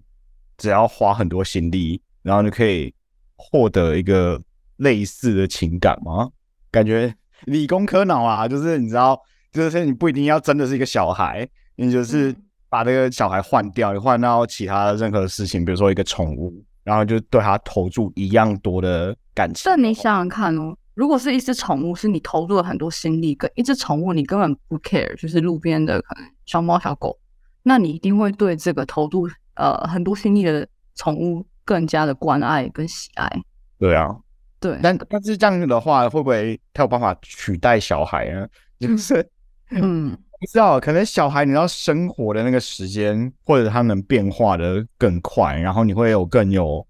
[0.57, 2.93] 只要花很多心力，然后你可以
[3.41, 4.39] 获得一个
[4.77, 6.29] 类似的情感吗？
[6.69, 7.13] 感觉
[7.45, 9.19] 理工科脑啊，就是你知道，
[9.51, 19.63] 就是你不一定要真的是一个小孩，你就是嗯把这个小孩换掉，你换到其他的任何事情，比如说一个宠物，然后就对它投注一样多的感情。
[19.65, 27.19] 但你想想看哦，如果是一只宠物，是你投入了很多心力，跟一只宠物你根本不 care，就是路边的可能小猫小狗，
[27.63, 33.31] 那你一定会对这个投入呃很多心力的宠物更加的关爱跟喜爱。
[33.79, 34.13] 对啊，
[34.59, 38.45] 对，但但是这样的话，会不会 他有办法取代小孩呢？
[38.77, 39.25] 就是
[39.69, 46.85] 嗯，不知道，可能小孩你要生活的那个时间，或者他能变化的更快，然后你会有更有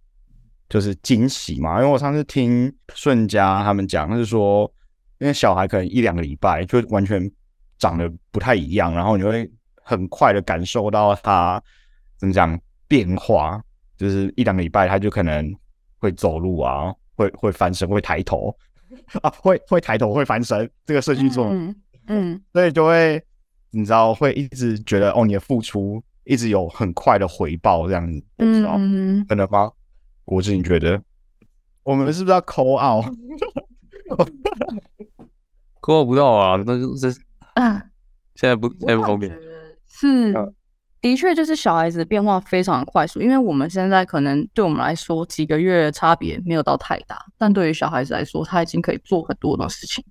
[0.68, 1.80] 就是惊喜嘛。
[1.80, 4.64] 因为我上次听顺家他们讲，他是说，
[5.20, 7.32] 因为小孩可能一两个礼拜就完全
[7.78, 9.48] 长得不太一样，然后你会
[9.84, 11.62] 很快的感受到他
[12.18, 13.62] 怎么讲变化，
[14.02, 15.56] 就是一两个礼拜他就可能
[16.00, 18.56] 会走路啊，会会翻身，会抬头。
[19.22, 21.76] 啊，会会抬头，会翻身，这个顺序做嗯
[22.08, 23.24] 嗯，所以就会
[23.70, 29.72] 你知道会一直觉得哦，你的付出一直有很快的回报这样子，我不知道、嗯，真的吗？
[30.26, 31.02] 国志，你觉得？
[31.84, 33.06] 我们是不是要抠 out？
[35.80, 37.08] 扣不到啊，那就是
[37.54, 37.82] 啊，
[38.36, 39.32] 现在不现在不方便。
[39.88, 40.54] 是嗯，
[41.02, 50.04] 的确就是小孩子的变化非常快速，因为我们现在可能对我们来说几个月差别没有到太大，但对于小孩子来说，他已经可以做很多的事情。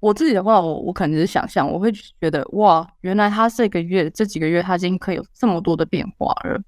[0.00, 6.60] 我自己的话，我我可能是想象，我会觉得哇，原来他这个月这几个月他已经可以有这么多的变化了，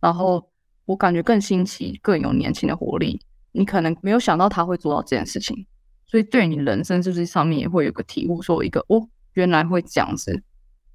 [0.00, 0.46] 然后
[0.84, 3.20] 我感觉更新奇，更有年轻的活力。
[3.52, 5.66] 你可能没有想到他会做到这件事情，
[6.06, 10.42] 所以对你人生是不是上面也会有个体悟，说一个哦，原来会这样子。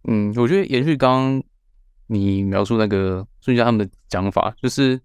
[0.07, 1.43] 嗯，我觉得延续刚刚
[2.07, 4.99] 你描述那个孙家他们的讲法，就是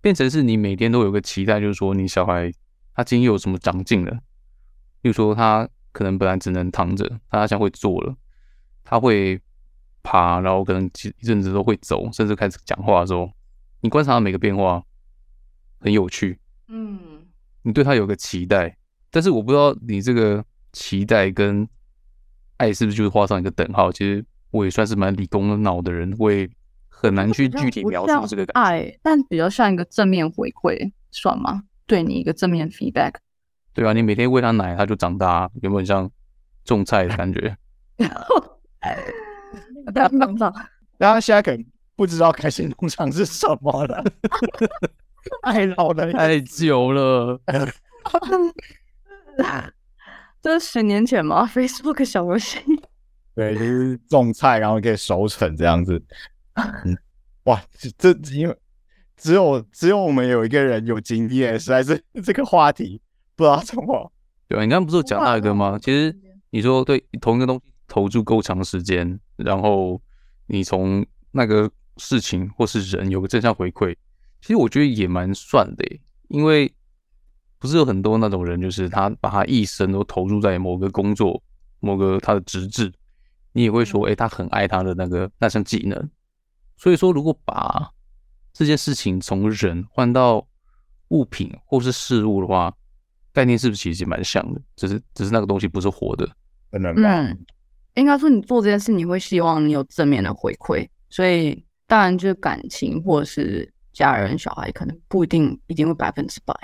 [0.00, 2.52] 变成是你每天都有个期待，就是说你小孩
[2.94, 4.12] 他今天又有什么长进了，
[5.00, 8.14] 比如说他可能本来只能躺着，他现在会坐了，
[8.84, 9.40] 他会
[10.02, 10.86] 爬，然后可能
[11.20, 13.30] 一阵子都会走，甚至开始讲话的时候，
[13.80, 14.82] 你观察他每个变化
[15.80, 17.26] 很有趣，嗯，
[17.62, 18.76] 你对他有个期待，
[19.10, 21.68] 但是我不知道你这个期待跟
[22.56, 23.92] 爱是不是就是画上一个等号。
[23.92, 26.48] 其实我也算是蛮理工的脑的人，我也
[26.88, 28.60] 很难去具体描述这个感觉。
[28.60, 31.62] 爱，但比较像一个正面回馈，算吗？
[31.86, 33.14] 对你一个正面 feedback。
[33.72, 36.10] 对啊，你每天喂他奶，他就长大，有没有很像
[36.64, 37.56] 种菜的感觉？
[39.92, 40.54] 不要放上，
[40.98, 41.64] 然后 现在可能
[41.96, 44.04] 不知道开心农场是什么了，
[45.42, 46.12] 太老了。
[46.12, 47.40] 太久了，
[50.42, 52.58] 这是十年前吗？Facebook 小游戏，
[53.38, 56.02] 对，就是种菜，然后可以收成这样子。
[56.54, 56.98] 嗯，
[57.46, 58.56] 哇，这这因为
[59.16, 63.00] 只有只有我们有一个人有经验，实在是这个话题
[63.36, 64.12] 不知道怎么。
[64.48, 65.78] 对啊，你刚刚不是有讲到一个吗？
[65.80, 66.12] 其实
[66.50, 70.02] 你说对同一个东西投注够长时间，然后
[70.48, 73.94] 你从那个事情或是人有个正向回馈，
[74.40, 75.84] 其实我觉得也蛮算的，
[76.26, 76.74] 因为
[77.60, 81.40] 不是有很多那种人，就是他把他一生都投入在某个工作、
[81.78, 82.92] 某个他的职志，
[83.52, 86.10] 你也会说，哎、他很爱他的那个那项技能。
[86.76, 87.90] 所以说，如果把
[88.52, 90.46] 这件事情从人换到
[91.08, 92.72] 物品或是事物的话，
[93.32, 94.60] 概念是不是其实蛮像的？
[94.76, 96.28] 只是只是那个东西不是活的。
[96.70, 97.46] 可能吧，嗯，
[97.94, 106.54] 应该说你做这件事，你会希望你有正面的回馈，所以当然就是感情或者是家人、小孩，可能不一定一定会百分之百，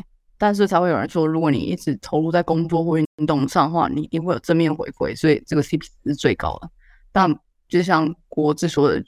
[0.44, 6.68] 但是才会有人说，如果你一直投入在工作或运动上的话，你一定会有正面回馈，所以这个 CP 值是最高的。
[7.12, 7.35] 但
[7.66, 9.02] 就像国志说的，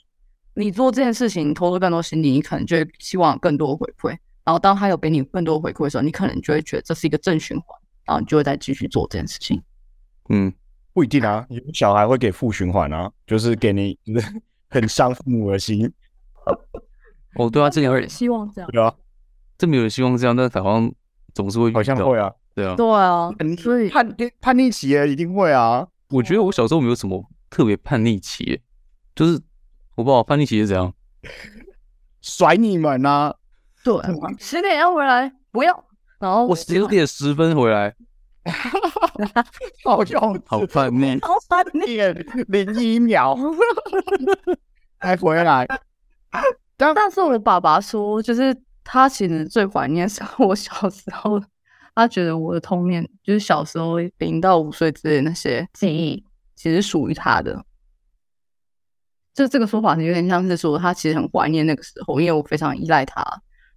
[0.55, 4.17] 你做这件事情投入更多心力，你可能就会希望有更多的回馈。
[4.43, 9.61] 然后当他有给你更多的回馈的时候，你可能就会觉得这是一个正循环，然后你就会再继续做这件事情。
[10.29, 10.51] 嗯，
[10.91, 13.95] 不一定啊，有小孩会给负循环啊，就是给你
[14.71, 15.87] 很伤父母的心。
[17.35, 18.91] 哦，对啊，这个有人希望这样，对啊，
[19.55, 20.91] 这么有人希望这样，但好像
[21.37, 22.75] 总是会好像会啊，对啊。
[22.75, 25.87] 对啊，嗯所以叛逆叛逆期也一定会啊。
[26.09, 28.59] 我觉得我小时候没有什么特别叛逆期，
[29.15, 29.39] 就是
[29.95, 30.91] 我不知道叛逆期是怎样。
[32.21, 33.35] 甩你们啊！
[33.83, 33.95] 对
[34.39, 35.85] 十点要回来，不要，
[36.19, 37.93] 然后我十点十分回来，
[39.85, 41.19] 好像，好叛逆。
[41.21, 41.85] 好烦你。
[41.85, 43.37] 点零一秒
[44.99, 45.67] 才回来。
[46.75, 48.53] 但但是我爸爸说，就是
[48.89, 51.37] 他其实最怀念是 我小时候，
[51.93, 56.23] 他觉得我的童年就是小时候零到五岁之类的那些记忆，
[56.55, 57.65] 其实属于他的。
[59.33, 63.23] 就这个说法有点像是说，他其实很怀念那个时候，因为我非常依赖他，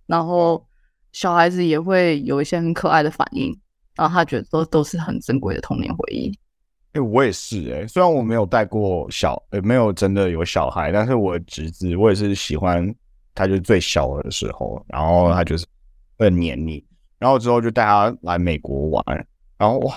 [0.06, 0.64] 然后
[1.12, 3.54] 小孩子也会有一些很可爱的反应，
[3.96, 6.32] 然后他觉得都都是很珍贵的童年回忆。
[6.92, 12.94] 哎、我也是哎、虽然我没有带过小，呃，没有真的有小孩，但是我侄子，我也是喜欢
[13.40, 15.66] 他，就是最小的时候，然后他就是
[16.16, 16.84] 会很黏你，
[17.18, 19.04] 然后之后就带他来美国玩，
[19.58, 19.94] 然后哇，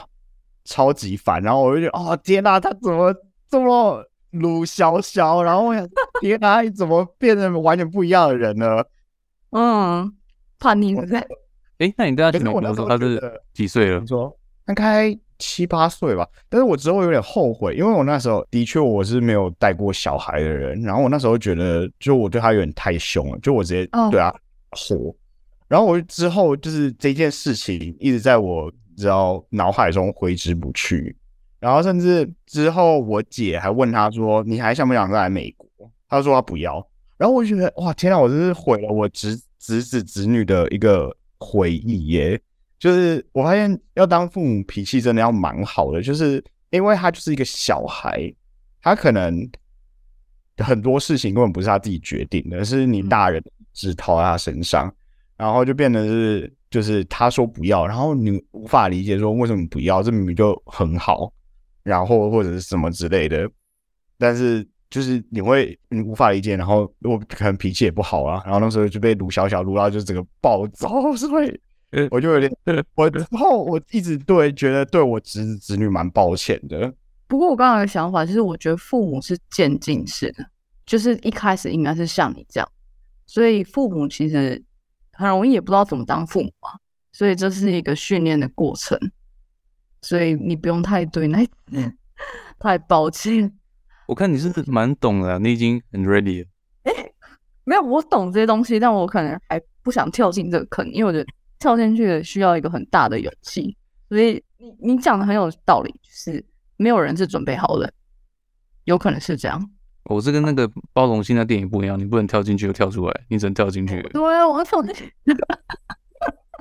[0.66, 3.14] 超级烦，然后我就觉得，哦天哪、他怎么
[3.50, 5.88] 这么鲁小小，然后我想，
[6.22, 8.84] 天哪、你怎么变成完全不一样的人呢？
[9.52, 10.12] 嗯，
[10.58, 11.20] 叛逆对不对？
[11.80, 14.08] 哎，那你带他去美国的时候，他是几岁了你？
[14.08, 15.10] 说大概
[15.46, 24.34] 七八岁吧，但是我之后有点后悔，因为我那时候的确我是没有带过小孩的人，然后我那时候觉得，就我对他有点太凶了，就我直接哦对他
[24.72, 25.14] 吼，
[25.68, 31.14] 然后我之后就是这件事情一直在我知道脑海中挥之不去，
[31.60, 35.68] 然后甚至之后我姐还问他说：“你还想不想再来美国？”
[36.08, 36.76] 他说他不要，
[37.18, 42.40] 然后我就觉得哇，天哪，我真是毁了我侄侄子侄女的一个回忆耶。
[42.84, 48.30] 就是我发现要当父母脾气真的要蛮好的，就是因为他就是一个小孩，
[48.82, 49.50] 他可能
[50.58, 53.42] 很多事情根本不是他自己决定的，是你大人
[53.72, 54.94] 只套在他身上，
[55.38, 61.32] 然后就变得是就是他说不要，然后你无法理解说为什么不要，这明明就很好，
[61.84, 63.50] 然后或者是什么之类的，
[64.18, 71.62] 但是就是你会你无法理解，然后我可能脾气也不好啊，然后那时候就被卢小小撸到就整个暴躁， 所以
[72.12, 72.52] 我就有点，
[72.96, 76.94] 我之后我一直对觉得对我侄子侄女蛮抱歉的，
[77.28, 80.46] 不过我刚刚的想法就是，我觉得父母是渐进式的，
[80.86, 82.70] 就是一开始应该是像你这样，
[83.26, 84.64] 所以父母其实
[85.12, 86.74] 很容易也不知道怎么当父母啊，
[87.12, 88.98] 所以这是一个训练的过程，
[90.02, 91.46] 所以你不用太对那
[92.60, 93.52] 太抱歉。
[94.08, 96.50] 我看你是蛮懂的啊，你已经很 ready 了。
[97.66, 101.26] 没有，我懂这些东西，但我可能还不想跳进这个坑，因为我觉得
[101.64, 103.76] 跳进去需要一个很大的勇气。
[104.10, 106.44] 所以你你讲的很有道理，就是
[106.76, 107.92] 没有人是准备好的，
[108.84, 109.72] 有可能是这样。
[110.04, 114.02] 我是跟那个包容性的电影不一样，你不能跳进去就跳出来，你只能跳进去。
[114.12, 115.12] 对啊，我要跳进去。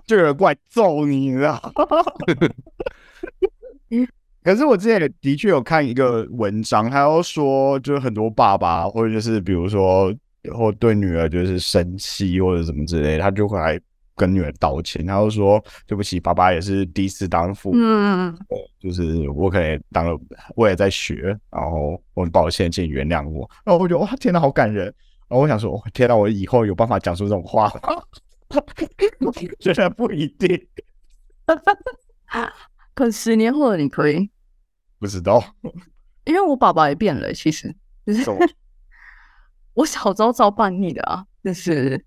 [0.07, 1.61] 就有人过来揍你，你知道？
[4.45, 10.15] 可是我之前也的确有看一个文章，他要说，就是很多爸爸或者就是比如说
[10.55, 13.79] 或对女儿就是生气或者什么之类的，他就会来
[14.15, 18.39] 跟女儿道歉，他就说对不起，爸爸也是第一次当父母，嗯，
[18.79, 20.19] 就是我可能也当了，
[20.57, 23.49] 我也在学，然后我很抱歉，请你原谅我。
[23.65, 24.85] 然后我觉得哇，天哪，好感人。
[25.29, 28.03] 然后我想说，哇天哪，我以后有办法讲出这种话吗？
[29.59, 30.69] 觉得不一定，
[32.95, 34.31] 可十年后的你可以，
[34.99, 35.43] 不知道。
[36.25, 37.75] 因为我爸爸也变了，其实
[38.07, 38.31] 就是
[39.73, 42.05] 我小时候照叛逆的啊，就是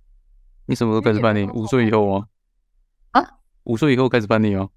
[0.67, 1.45] 你什么时候开始叛逆？
[1.51, 2.25] 五岁以后吗？
[3.11, 3.23] 啊？
[3.63, 4.69] 五岁以后开始叛逆吗？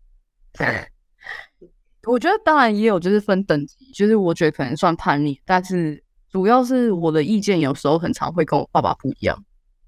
[2.07, 9.45] 我觉得当然也有就是分等级，就是我觉得可能算叛逆，但是主要是我的意见有时候很常会跟我爸爸不一样，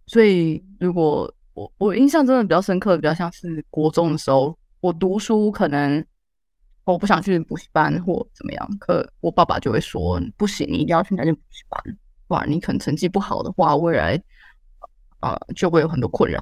[0.06, 6.04] 所以如果我我印象真的比较深刻，比较像是国中的时候，我读书可能
[6.84, 11.82] 我不想去补习班或怎么样，可我爸爸就会说不行，你一定要去那间补习班，
[12.26, 14.22] 不然你可能成绩不好的话，未来
[15.20, 16.40] 啊、呃就会有很多困扰。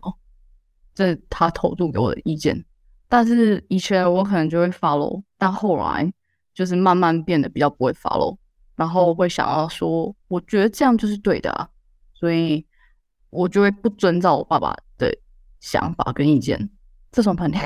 [0.94, 2.64] 这是他投入给我的意见，
[3.08, 6.12] 但是以前我可能就会 follow，但后来
[6.52, 8.36] 就是慢慢变得比较不会 follow，
[8.74, 11.68] 然后会想要说，我觉得这样就是对的啊，
[12.14, 12.66] 所以
[13.30, 15.16] 我就会不遵照我爸爸的
[15.60, 16.68] 想法跟意见，
[17.12, 17.56] 这算叛逆。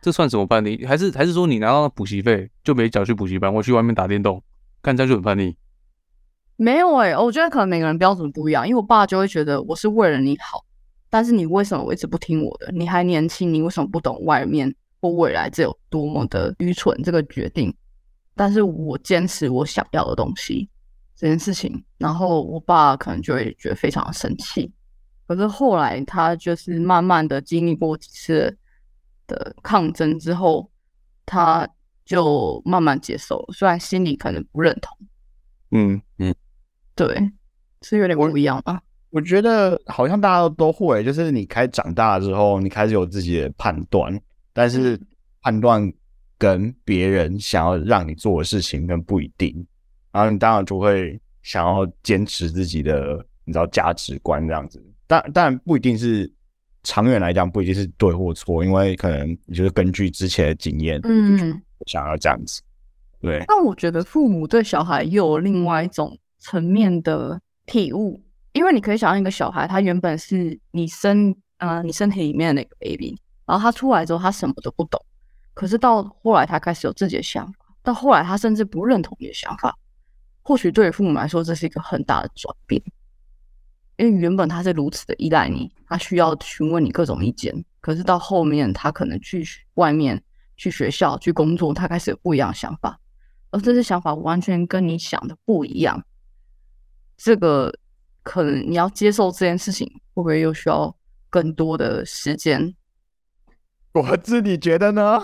[0.00, 0.84] 这算什么叛逆？
[0.84, 4.42] 还是还是说你拿到补习费就没缴去补习班，我去外面打电动，
[4.80, 5.56] 干这样就很叛逆？
[6.56, 10.64] 没有诶、我觉得可能每个人标准不一样，因为我爸就会觉得我是为了你好，
[11.10, 12.70] 但是你为什么一直不听我的？
[12.72, 17.74] 你还年轻，你为什么不懂外面或未来这有多么的愚蠢这个决定？
[18.34, 20.68] 但是我坚持我想要的东西
[21.16, 24.72] 这件事情，然后我爸可能就会觉得非常的生气，
[25.26, 28.56] 可是后来他就是慢慢的经历过几次
[29.26, 30.70] 的抗争之后，
[31.26, 31.68] 他
[32.04, 34.96] 就慢慢接受了，虽然心里可能不认同。
[35.74, 36.34] 嗯嗯，
[36.94, 37.30] 对，
[37.82, 38.82] 是有点不一样吧？
[39.10, 44.18] 我觉得好像大家都都会，就是你开始长大之后，你开始有自己的判断，
[44.52, 44.98] 但是
[45.42, 45.92] 判断
[46.38, 49.54] 跟别人想要让你做的事情跟不一定，
[50.10, 54.82] 然后你当然就会想要坚持自己的，你知道价值观这样子。
[55.06, 56.32] 但但不一定是
[56.84, 62.62] 长远来讲不一定是对或错，因为可能你就是根据之前的经验，嗯，想要这样子。
[63.20, 68.20] 对，但我觉得父母对小孩又有另外一种层面的体悟，
[68.52, 73.16] 因为你可以想象一个小孩，他原本是你身呃你身体里面的那个 baby，
[73.46, 75.00] 然后他出来之后他什么都不懂，
[75.54, 79.72] 可是到后来他开始有自己的想法，到后来他甚至不认同你的想法，
[80.42, 82.82] 或许对于父母来说这是一个很大的转变，
[83.96, 90.20] 因为原本他是如此的依赖你，他需要询问你各种意见，可是到后面他可能去外面
[90.56, 92.98] 去学校去工作，他开始有不一样的想法。
[93.52, 96.02] 而这些想法完全跟你想的不一样，
[97.24, 97.72] 这个
[98.24, 100.92] 可能你要接受这件事情，会不会又需要
[101.30, 102.74] 更多的时间？
[103.94, 105.20] 我自己觉得呢，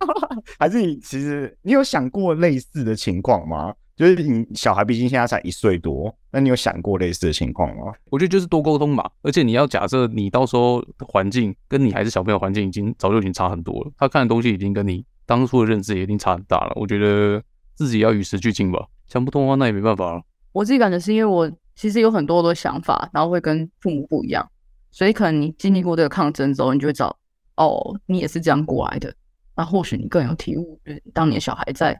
[0.58, 3.74] 还是你其实你有想过类似的情况吗？
[3.96, 7.94] 就是你小孩毕竟现在才一岁多，那你有想过类似的情况吗？
[8.10, 16.72] 我觉得就是多沟通嘛，而且你要假设你到时候环境跟你还是小朋友环境已经早就已经差很多了，他看的东西已经跟你当初的认知也一定差很大了。
[16.76, 17.42] 我觉得。
[17.78, 20.20] 自己要与时俱进吧，想不通的话那也没办法了。
[20.58, 24.44] 我自己感觉是因为我其实有很多的想法，然后会跟父母不一样，
[24.90, 27.16] 所以可能你经历过这个抗争之后，你就会找
[27.56, 29.14] 哦，你也是这样过来的，
[29.54, 30.80] 那或许你更有体悟。
[30.84, 31.96] 就是当年小孩在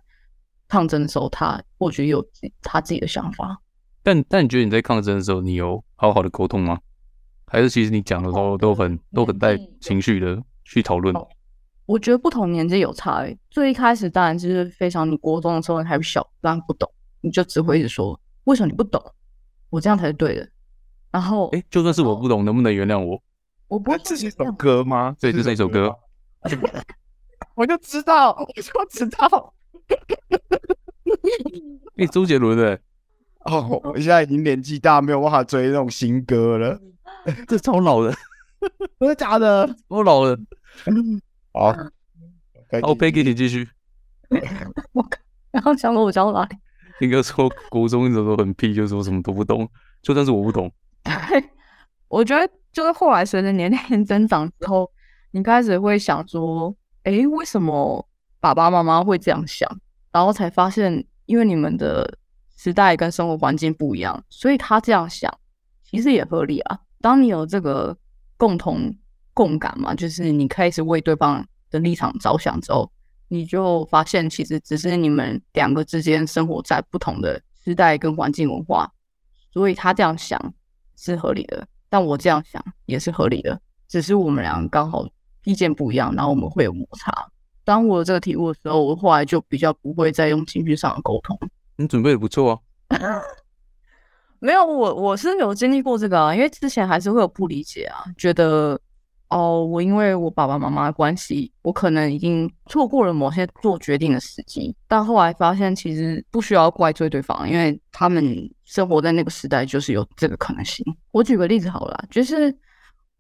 [0.66, 2.20] 抗争的时候，他或许有
[2.60, 3.56] 他自己的想法。
[4.02, 6.80] 但但你觉得你在抗争的时候，你有好好的沟通吗？
[7.46, 11.14] 还是其实你讲的时候都很都很带情绪的去讨论？
[11.86, 13.38] 我觉得不同年纪有差诶。
[13.50, 16.90] 最一开始当然就是非常，你国中的时候还小，当然不懂，
[17.20, 18.98] 你就只会一直说为什么你不懂，
[19.68, 20.48] 我这样才是对的。
[21.10, 23.22] 然后，哎，就算是我不懂，能不能原谅我？
[23.68, 24.00] 我不会。
[24.02, 25.14] 这是一首歌吗？
[25.20, 25.94] 对，就是一首歌。
[27.54, 29.52] 我就知道，我就知道。
[31.98, 32.80] 哎，周杰伦的。
[33.40, 36.80] 哦，我现在已经年纪大，没有办法追那种新歌了。
[37.46, 38.14] 这超老的，
[38.98, 39.68] 真的假的？
[39.88, 40.38] 我老了。
[41.52, 41.74] 好
[42.80, 43.68] ，OK，给你继续。
[44.92, 45.06] 我
[45.50, 46.56] 然后讲了我讲到哪里？
[47.00, 49.68] 应该说国中一直都很屁，就说什么都不懂，
[50.02, 50.70] 就算是我不懂。
[51.04, 51.44] 对，
[52.08, 54.90] 我觉得就是后来随着年龄增长之后，
[55.30, 56.74] 你开始会想说，
[57.04, 58.08] 哎，为什么
[58.40, 59.68] 爸爸妈妈会这样想？
[60.12, 62.18] 然后才发现，因为你们的
[62.56, 65.32] 时代跟生活环境不一样，所以他这样想
[65.82, 66.78] 其实也合理啊。
[67.00, 67.96] 当你有这个
[68.36, 68.94] 共同。
[69.34, 72.90] 共感嘛，就是你开始为对方的立场着想之后，
[73.28, 78.90] 你就发现其实只是你们两个之间生活在不同的时代跟环境文化，
[79.52, 80.40] 所以他这样想
[80.96, 85.06] 是合理的，但我这样想也是合理的，只是我们两个刚好
[85.44, 87.12] 意见不一样，然后我们会有摩擦。
[87.64, 91.38] 当我有这个体悟的时候，我后来就比较不会再用情绪上的沟通。
[91.76, 92.98] 你准备的不错啊，
[94.40, 98.80] 没有我我是有经历过这个啊，因为之前还是会有不理解啊，觉得。
[99.30, 104.74] 哦，我因为我爸爸妈妈的关系，我可能已经错过了某些做决定的时机。
[104.86, 108.24] 但后来发现，其实不需要怪罪对方，因为他们
[108.64, 110.82] 生活在那个时代，就是有这个可能性。
[111.12, 112.54] 我举个例子好了，就是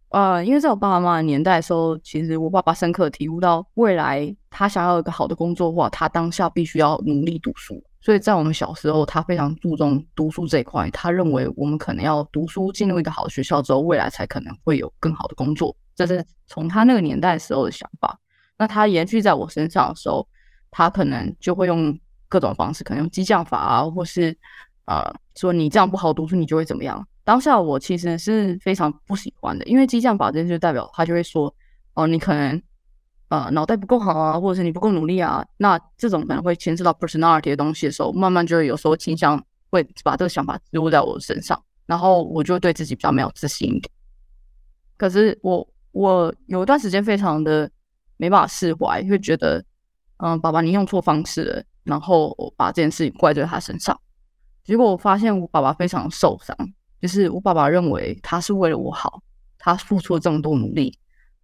[0.08, 7.82] 呃，因为在我爸爸妈妈年代的时候，其实我爸爸深刻体悟到，未来他想要一个好的工作的话，他当下必须要努力读书。
[8.00, 10.88] 所以在我们小时候，他非常注重读书这一块。
[10.90, 15.76] 他认为我们可能要读书，进入一个好的学校之后，未来才可能会有更好的工作。
[15.96, 18.16] 这是从他那个年代时候的想法，
[18.56, 20.26] 那他延续在我身上的时候，
[20.70, 24.36] 他可能就会用各种方式，可能用激将法啊，或是
[24.84, 27.04] 啊说你这样不好读书，你就会怎么样。
[27.24, 31.52] 当下我其实是非常不喜欢的，因为激将法这就代表他就会说，
[31.94, 32.62] 哦，你可能
[33.28, 43.90] 呃脑袋不够好啊，或者是你不够努力啊，那这种可能会牵涉到 personality 的东西的时候，慢慢就会有时候倾向会把这个想法植入在我身上，然后我就对自己比较没有自信一点。
[44.96, 45.68] 可是我。
[45.92, 47.68] 我有一段时间非常的
[48.18, 49.64] 没办法释怀，会觉得，
[50.18, 53.98] 嗯，爸爸你用错方式了，然后我把这件事情怪在他身上。
[54.62, 56.54] 结果我发现我爸爸非常受伤，
[57.00, 59.20] 就是我爸爸认为他是为了我好，
[59.58, 60.96] 他付出了这么多努力，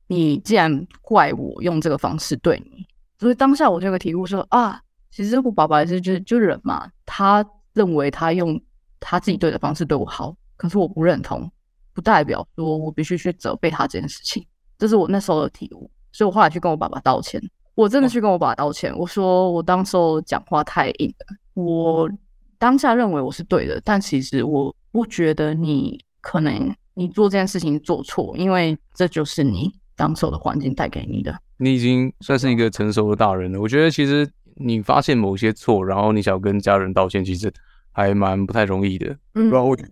[0.07, 2.87] 你既然怪我用这个方式对你，
[3.19, 4.81] 所以当下我这个体悟说啊，
[5.11, 8.61] 其实我爸爸是就就忍嘛，他认为他用
[9.01, 11.51] 他自己对的方式对我好，可是我不认同。
[11.93, 14.45] 不代表说我必须去责备他这件事情。
[14.77, 17.41] 这是我那时候的体悟，所以我后来去跟我爸爸道歉。
[17.77, 22.11] 我真的去跟我爸爸道歉，我说我当时候讲话太硬了，我
[22.59, 31.35] 当下认为我是对的，但其实我不觉得你可能你做这件事情做错，因为这就是你当时的环境带给你的。
[31.57, 33.61] 你已经算是一个成熟的大人了。
[33.61, 37.53] 我觉得其实你发现某些错，然后你想跟家人道歉，其实
[37.93, 39.17] 还蛮不太容易的。
[39.35, 39.91] 嗯，我觉得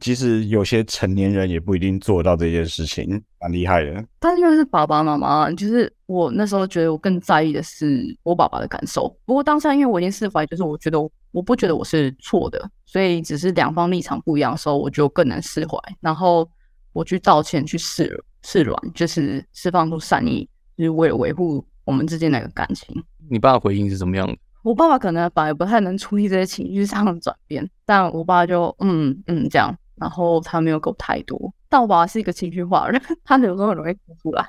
[0.00, 4.04] 即使有些成年人也不一定做到这件事情，蛮厉害的。
[4.18, 9.08] 但是因为是爸爸妈妈，就是我那时候觉得我更在意的是我爸爸的感受。
[9.24, 10.98] 不过当下因为我已经释怀，就是我觉得
[11.30, 15.78] 我不觉得我是错的，所以只是两方立场不一样的时候，我就更能释怀。
[16.00, 16.48] 然后
[16.92, 22.86] 我去道歉，去释释软，就是释放出善意，就是为了维护我们之间那个感情。
[23.30, 24.36] 你爸的回应是怎么样的？
[24.62, 31.52] 我爸爸可能本来不太能处理这些情绪上的转变，但我爸就嗯嗯这样，然后他没有给我太多。
[31.68, 34.48] 但我爸爸是一个情绪化的人，他有时候很容易哭出来。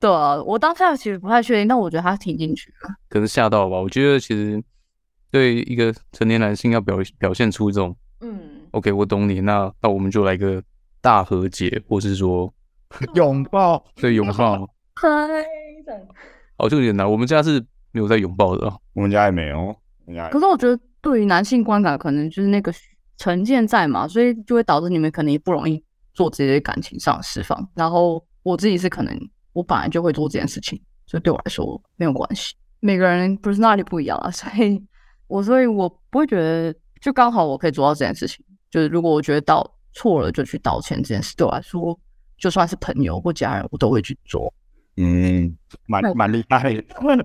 [0.00, 2.94] 对啊，我当下其实不太确定，但我觉得他挺进去了。
[3.08, 3.80] 可能吓到吧？
[3.80, 4.62] 我觉得其实
[5.30, 8.40] 对一个成年男性要表表现出这种嗯
[8.72, 10.62] ，OK，我懂你，那那我们就来个
[11.00, 12.52] 大和解，或是说
[13.14, 14.68] 拥抱，对拥抱。
[14.94, 15.08] 嗨，
[16.56, 17.10] 哦，这个有点难。
[17.10, 17.64] 我们家是。
[17.90, 19.74] 没有在拥抱的，我们家也没有。
[20.30, 22.70] 可是我觉得，对于男性观感，可能就是那个
[23.16, 25.82] 成见在嘛，所以就会导致你们可能也不容易
[26.12, 27.66] 做这些感情上的释放。
[27.74, 29.18] 然后我自己是可能，
[29.54, 32.54] 我本来就会做这件事情，所以对我来说没有关系。
[32.80, 34.80] 每个人 personality 不一样啊， 所以
[35.26, 38.44] 我所以我不会觉得，就刚好我可以做到这件事情。
[38.70, 41.98] 就是如果我觉得道错了，就去道歉这件事，对我来说，
[42.38, 44.52] 就算是朋友或家人，我都会去做。
[44.96, 46.82] 嗯，蛮蛮厉害的。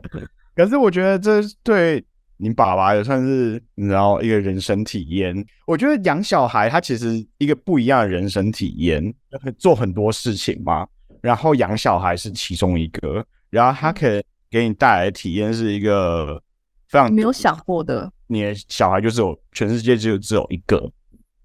[0.55, 2.03] 可是我觉得这对
[2.37, 5.33] 你爸爸也算是，你知道一个人生体验。
[5.65, 9.13] 我觉得养小孩他其实一个不一样的人生体验，
[9.57, 10.87] 做很多事情嘛。
[11.21, 16.41] 然后养小孩是其中一个，然后他可以给你带来的体验是一个
[16.89, 18.11] 非常没有想过的。
[18.27, 20.91] 你的小孩就是有全世界只有只有一个，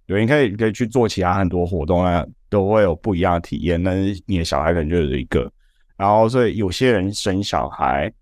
[0.09, 3.81] 对，你可以可以去做其他很多活动啊，都会有不一样的体验。
[3.81, 5.49] 但是你的小孩可能就有一个，
[5.97, 8.13] 然后所以有些人生小孩。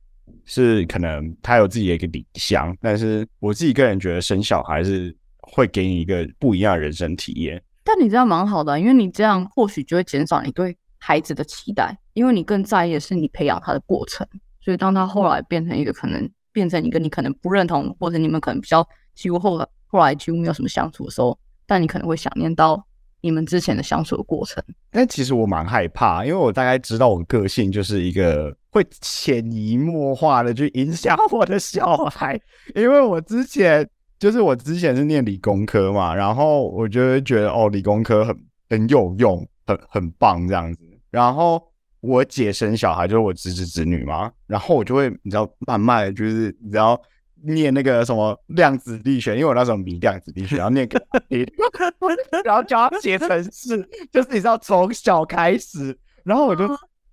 [0.48, 7.60] 是可能他有自己的一个理想，但是我自己个人觉得生小孩是会给你一个不一样的人生体验。
[7.82, 14.24] 但你这样蛮好的，因为你这样或许就会减少你对孩子的期待，因为你更在意的是你培养他的过程。
[14.60, 21.36] 所以当他后来变成一个可能变成一个你可能不认同，或者你们可能比较几乎后来后来几乎没有什么相处的时候，
[21.66, 22.86] 但你可能会想念到
[23.20, 24.62] 你们之前的相处的过程。
[24.90, 28.56] 但其实我蛮害怕，因为我大概知道我个性就是一个。
[28.76, 32.38] 会潜移默化的去影响我的小孩，
[32.74, 33.88] 因为我之前
[34.18, 38.36] 就是我之前是念理工科嘛，然后我就会觉得哦，理工科很
[38.68, 40.80] 很有用，很很棒这样子。
[41.10, 41.58] 然后
[42.02, 47.00] 我姐生小孩就是我侄子侄女嘛，然后我就会你知道慢慢就是你知道
[47.44, 51.00] 念那个什么量子力学，因为我那时候迷量子力学，然后念个
[52.44, 56.68] 然后教他写程式，就是你知道从小开始，然后我就。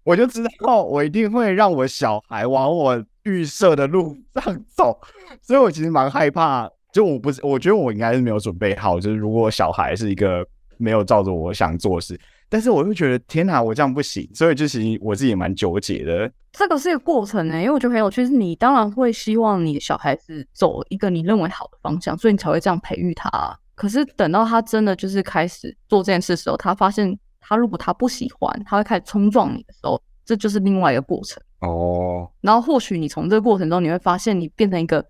[0.05, 4.99] 我就知道，我一定会让我小孩往我预设的路上走，
[5.41, 6.69] 所以我其实蛮害怕。
[6.91, 8.99] 就我不是，我觉得我应该是没有准备好。
[8.99, 10.45] 就是如果小孩是一个
[10.76, 12.19] 没有照着我想做事，
[12.49, 14.30] 但是我又觉得天哪，我这样不行。
[14.34, 16.30] 所以就其实我自己也蛮纠结的。
[16.54, 18.26] 这个是一个过程呢，因为我觉得很有趣。
[18.26, 23.30] 是你当然会希望你的小孩子走一个你认为好的方向，所以你才会这样培育他。
[23.76, 27.20] 可是等到他真的就是开始做这件事的时候，他发现。
[27.45, 32.32] 他如果他不喜欢，他会开始冲撞你的时候，这就是另外一个过程哦。
[32.39, 35.06] 然后或许你从这个过程中，你会发现你变成一个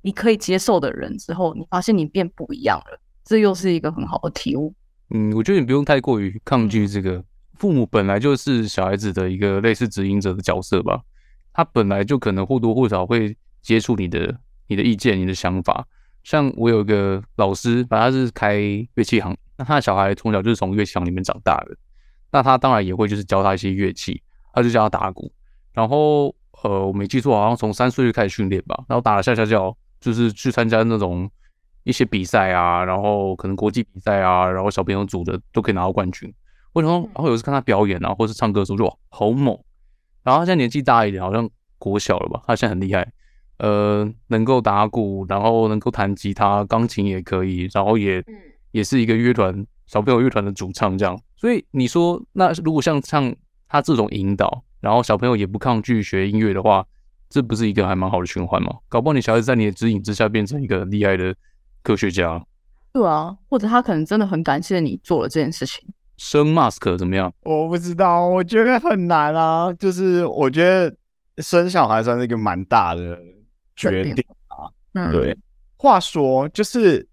[0.00, 4.72] 你可以接受的人之后，你发现你变不一样了，这又是一个很好的体悟。
[5.10, 7.22] 嗯，我觉得你不用太过于抗拒这个
[7.58, 11.00] 父母本来就是小孩子的一个类似指引者的角色吧。
[11.52, 15.86] 他本来就可能或多或少会接触你的你的意见、你的想法。
[16.22, 18.56] 像我有一个老师，反他是开
[18.94, 19.36] 乐器行。
[19.56, 21.74] 那他的小孩从小就是从乐器行里面长大的，
[22.30, 25.32] 那他当然也会就是教他一些乐器，他就教他打鼓，
[25.72, 31.30] 然后呃我没记错，好像从三岁就开始训练吧，然后打了下下教，就是去参加那种
[31.84, 36.30] 一些比赛啊，然后可能国际比赛啊，然后小朋友组的都可以拿到冠军。
[36.76, 37.08] 为什么？
[37.14, 39.58] 然后有时看他表演啊，或是唱歌的时候就好猛。
[40.22, 41.48] 然后他现在年纪大一点，好像
[41.78, 43.10] 国小了吧，他现在很厉害，
[43.58, 48.22] 呃，能够打鼓，然后能够弹吉他、钢琴也可以，然后也。
[48.72, 51.18] 也是一个乐团小朋友乐团的主唱，这样。
[51.34, 53.34] 所以你说，那如果像像
[53.66, 56.84] 他这种引导，然后小朋友也不抗拒学音乐的话，
[57.30, 58.70] 这不是一个还蛮好的循环吗？
[58.90, 61.34] 搞不好你小孩子在你的指引之下变成一个厉害的
[61.82, 62.44] 科学家。
[62.92, 67.32] 对啊，或者他可能真的很感谢你做了这件事情，生 mask 怎么样？
[67.42, 69.72] 我不知道，我觉得很难啊。
[69.74, 70.94] 就是我觉得
[71.42, 73.18] 生小孩算是一个蛮大的
[73.74, 74.70] 决定啊。
[74.94, 75.36] 嗯，对，
[75.76, 77.06] 话说就是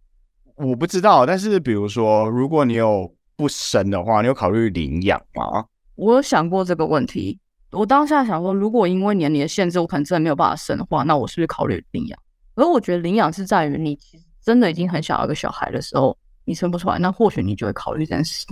[0.56, 5.66] 我不知道，但是比如说，如果你有不生的话，你有考虑领养吗？
[5.96, 7.38] 我有想过这个问题。
[7.72, 12.20] 我当下想说，如果因为年龄的限制，我可能真的没有办法生的话，那我是不是考虑领养？
[12.56, 18.46] 而我觉得领养是在于你其实真的已经很想要一个小孩的时候，你生不出来，那或许你就会考虑这件事。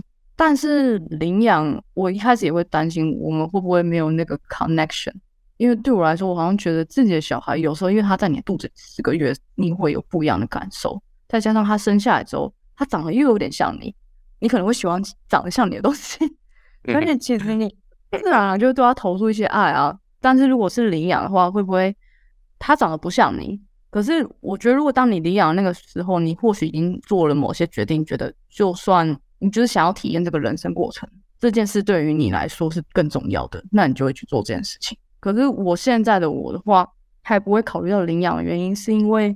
[0.44, 5.14] 但是领养，我一开始也会担心我们会不会没有那个 connection，
[5.58, 13.94] 因为对我来说，我好像觉得自己的小孩有时候因为他在你肚子四个月，你会有不一样的感受，再加上他生下来之后，他长得又有点像你，
[14.39, 16.18] 你可能会喜欢长得像你的东西，
[16.92, 17.70] 而且其实你
[18.10, 19.96] 自然而然就会对他投出一些爱啊。
[20.20, 21.96] 但是如果是领养的话，会不会
[22.58, 23.62] 他长得不像你？
[23.92, 34.98] 可是我觉得，如果当你领养那个时候，你或许已经做了某些决定，觉得就算你就是想要体验这个人生过程，这件事对于你来说是更重要的，那你就会去做这件事情。
[35.20, 36.88] 可是我现在的我的话，
[37.24, 39.36] 还不会考虑到领养的原因，是因为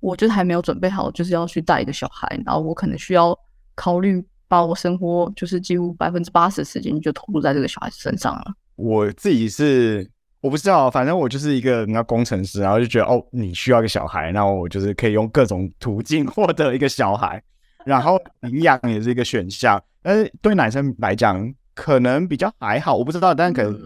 [0.00, 3.36] 我就是还没有准备好，就是要去带一个小孩，然后我可能需要
[3.74, 8.44] 考虑把我生活就是几乎百分之八十的时间就投入在这个小孩子身上了。
[8.76, 10.08] 我自己是
[10.40, 17.42] 我不知道，反正我就是一个那工程师，然后就觉得哦，你需要一个小孩，那我就是可以用各种途径 获得一个小孩，
[17.86, 19.82] 然后领养也是一个选项。
[20.02, 23.80] 但是对男生来讲，可能比较还好，我不知道，但可能、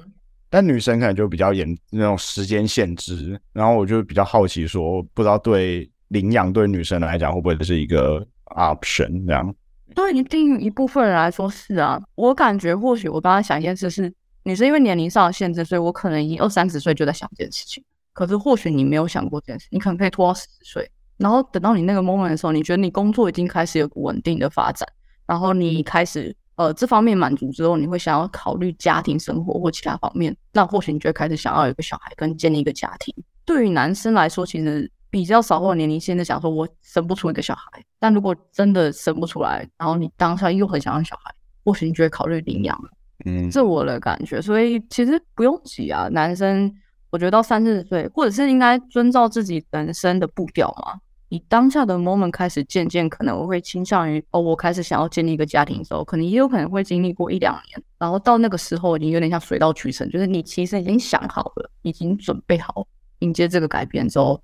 [0.50, 3.40] 但女生可能就比较严那种时间限制。
[3.52, 8.26] 然后我就比较好奇说，不知道对领养对女生来讲会不会是一个
[8.56, 9.54] option 这样？
[9.94, 17.82] 对一定一部分人来说是啊，我感觉或许我刚刚想一件事是，女生因为年龄上的限制，所以我可能已经二三十岁就在想这件事情。
[18.12, 24.88] 可是或许你没有想过这件事，你可能可以拖到四十岁，然后等到你那个 moment 的时候，你觉得你工作已经开始有个稳定的发展，
[25.26, 33.14] 然后你开始呃这方面满足之后，你会想要考虑家庭生活或其他方面，那或许你就会开始想要有一个小孩跟建立一个家庭。
[33.44, 37.62] 对于男生来说，其实比较少会有年龄限制，想说我生不出一个小孩。
[37.98, 42.78] 但如果真的生不出来，然后你当下又很想要小孩，或许你就会考虑领养。
[43.24, 46.06] 嗯，这我的感觉，所以其实不用急啊。
[46.12, 46.72] 男生，
[47.10, 51.00] 我觉得到三四十岁，或者是应该遵照自己人生的步调嘛。
[51.30, 62.86] 你当下的 moment 开始渐渐可能我会倾向于哦，我开始想要建立一个家庭的时候，可能也有可能会经历过一两年，然后到那个时候已经有点像水到渠成，就是你其实已经想好了，已经准备好
[63.18, 64.42] 迎接这个改变之后，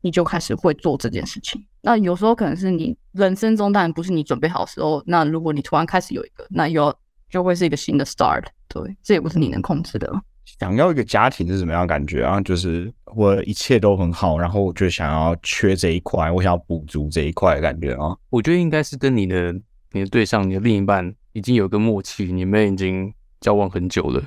[0.00, 1.64] 你就开始会做这件事情。
[1.82, 6.94] 那有时候可能是你人生中当然不是你准备好的时候，那如果你突然开始有一个，那又
[7.28, 10.12] 就会是一个新的 start，对，这也不是你能控制的。
[10.44, 12.40] 想要一个家庭是什么样的感觉啊？
[12.40, 18.16] 就是我一切都很好，然后我就想要缺这一块，我想要补足这一块的感觉啊。
[18.28, 19.52] 我觉得应该是跟你的
[19.92, 24.22] 你的对象、你的另一半已经有一个默契，你们已经交往很久了，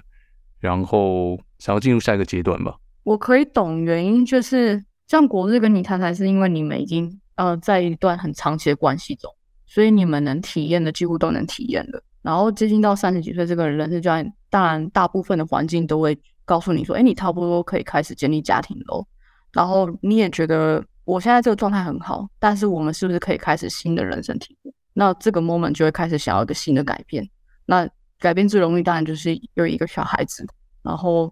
[0.59, 2.75] 然后想要进入下一个阶段吧。
[3.03, 9.29] 我可以懂原因，就是像国日跟你太太，是因为你们已经呃在一段很长期的关系中，
[9.65, 12.03] 所以你们能体验的几乎都能体验了。
[12.23, 19.05] 然后接近到三十几岁这个人生阶段，当然大部分的环境都会告诉你说，哎，你差不多可以开始建立家庭喽。
[19.51, 24.73] 然后你也觉得我现在这个状态很好，但是我们是不是可以开始新的人生体验？
[24.93, 27.29] 那这个 moment 就会开始想要一个新的改变。
[27.65, 27.87] 那
[28.19, 30.47] 改变最容易当然就是有一个小孩子。
[30.81, 31.31] 然后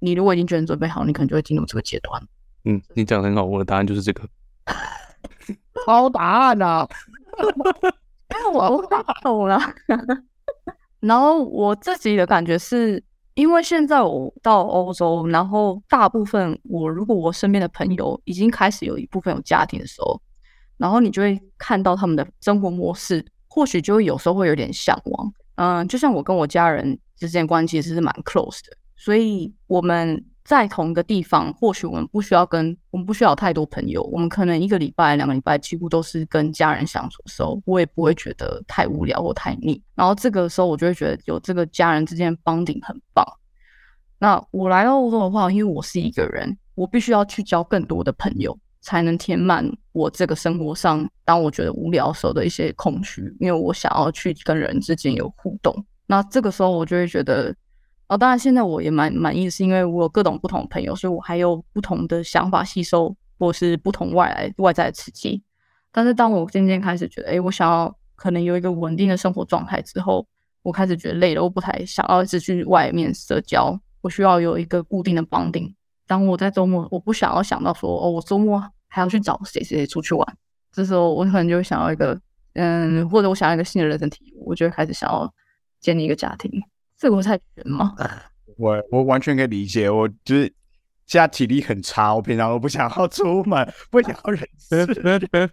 [0.00, 2.22] 你如果已经觉得准备好，你可能就会进入这个阶段。
[2.64, 4.22] 嗯，你讲的很好，我的答案就是这个。
[5.86, 6.88] 好答案啊！
[8.28, 8.82] 哎，我
[9.22, 9.58] 懂了。
[11.02, 13.02] 然后我自己的感觉是，
[13.34, 20.20] 因为现在我到欧洲，然后大部分我如果我身边的朋友已经开始有一部分有家庭的时候，
[20.76, 25.32] 然后你就会看到他们的生活模式，或许就会有时候会有点向往。
[25.56, 39.80] 嗯，就像我跟我家人之间关系其实是蛮 close 的，所以我们在同一个地方，或许我们不需要跟我们不需要太多朋友，我们可能一个礼拜、两个礼拜几乎都是跟家人相处的时候，我也不会觉得太无聊或太腻。
[39.94, 43.24] 然后这个时候，我就会觉得有这个家人之间的 bonding 很棒。
[44.18, 53.22] 那我来到欧洲的话，因为我是一个人，我必须要去交更多的朋友，才能填满我这个生活上当我觉得无聊时候的一些空虚。
[53.38, 55.74] 因为我想要去跟人之间有互动，
[56.06, 57.54] 那这个时候我就会觉得，
[58.12, 65.42] 哦，当然现在我也蛮满意，是因为我有各种不同的朋友，所以我还有不同的想法吸收，或是不同外来外在的刺激。
[65.90, 70.26] 但是当我渐渐开始觉得，哎，我想要可能有一个稳定的生活状态之后，
[70.62, 73.80] 我开始觉得累了，我不太想要一直去外面社交。
[74.02, 75.74] 我需要有一个固定的绑定。
[76.06, 80.36] 当我在周末，我不想要想到说，哦，我周末还要去找谁谁谁出去玩。
[80.70, 82.20] 这时候，我可能就会想要一个
[82.52, 85.32] 嗯，或者我想要一个新的人生体验，我就会开始想要
[85.80, 86.50] 建立一个家庭。
[87.02, 87.96] 这个我太悬吗？
[88.56, 90.42] 我我完全可以理解，我就是
[91.04, 94.48] 现在体力很差，我平常都不想要出门，不想要人。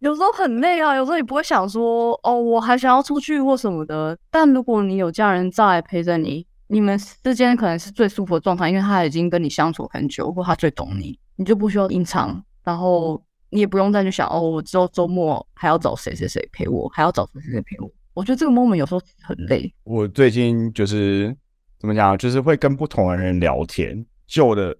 [0.00, 4.18] 有时候很累啊，有时候你不会想说哦，我还想要出去或什么的。
[4.28, 17.88] 但如果你有家人在陪着你，你们之间可能是最舒服的状态，因为他已经跟你相处很久，或他最懂你，你就不需要隐藏，然后你也不用再去想哦，我之后周末还要找谁谁谁陪我，还要找谁谁谁陪我。
[18.14, 19.72] 我觉得这个 moment 有时候很累。
[19.82, 21.36] 我最近就是
[21.78, 24.74] 怎么讲，就是会跟不同的人聊天，旧的。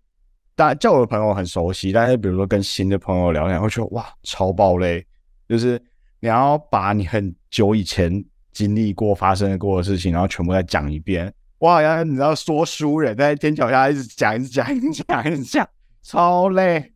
[0.57, 5.05] 但旧的朋友很熟悉，但是比如说跟新的朋友聊天，会觉得哇超爆累，
[5.49, 5.77] 就是
[6.21, 11.35] 你要把你很久以前经历过、发生过的事情，然后全部再讲一遍。
[11.59, 15.69] 哇，要你知道说书人在天桥下一直讲、一直讲、一直讲、一直讲，
[16.05, 16.93] 超累。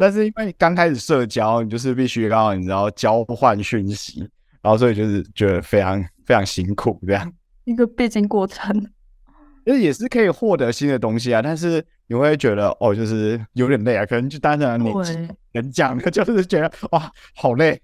[0.00, 4.28] 但是因为刚开始社交，你就是必须要你知道交换讯息，
[4.62, 7.32] 然后所以就是觉得非常非常辛苦这样
[7.64, 8.74] 一个必经过程。
[9.66, 14.90] 就是也是可以获得新的东西啊，但是你会觉得哦，就是有点累啊，可能就单纯你
[15.52, 17.80] 能讲的，就是觉得哇，好累，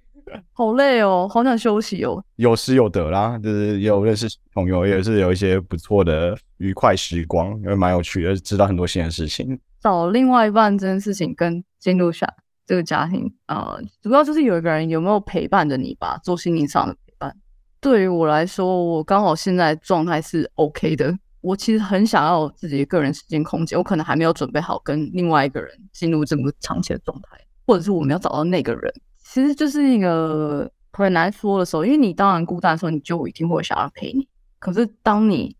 [0.53, 2.25] 好累哦，好想休息哦。
[2.37, 9.59] 有失有得啦，就是有认识朋友，也是有一些不错的愉快时光，因为蛮有趣的，知道很多新的事情。
[9.79, 12.27] 找另外一半这件事情跟进入下
[12.67, 17.35] 这个家庭啊，主要就是有一个人有没有陪伴着你吧，做心灵上的陪伴。
[17.81, 21.17] 对于我来说，我刚好现在状态是 OK 的。
[21.43, 28.93] 我其实很想要自己的个人时间空间，我可能还没有准备好跟另外一个人进入这么长期的状态，或者是我们要找到那个人，
[29.23, 31.85] 其实就是一个很难说的时候。
[31.85, 34.27] 因为你当然孤单的时候，你就一定会想要陪你。
[34.59, 35.57] 可是当你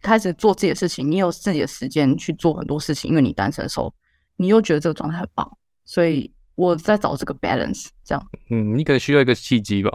[0.00, 3.92] 开始做自己的事情，你有自己的时间去做很多事情，因为你单身的时候，
[4.36, 5.58] 你又觉得这个状态很棒。
[5.84, 8.28] 所以我在找这个 balance，这样。
[8.50, 9.90] 嗯，你可能需要一个契机吧，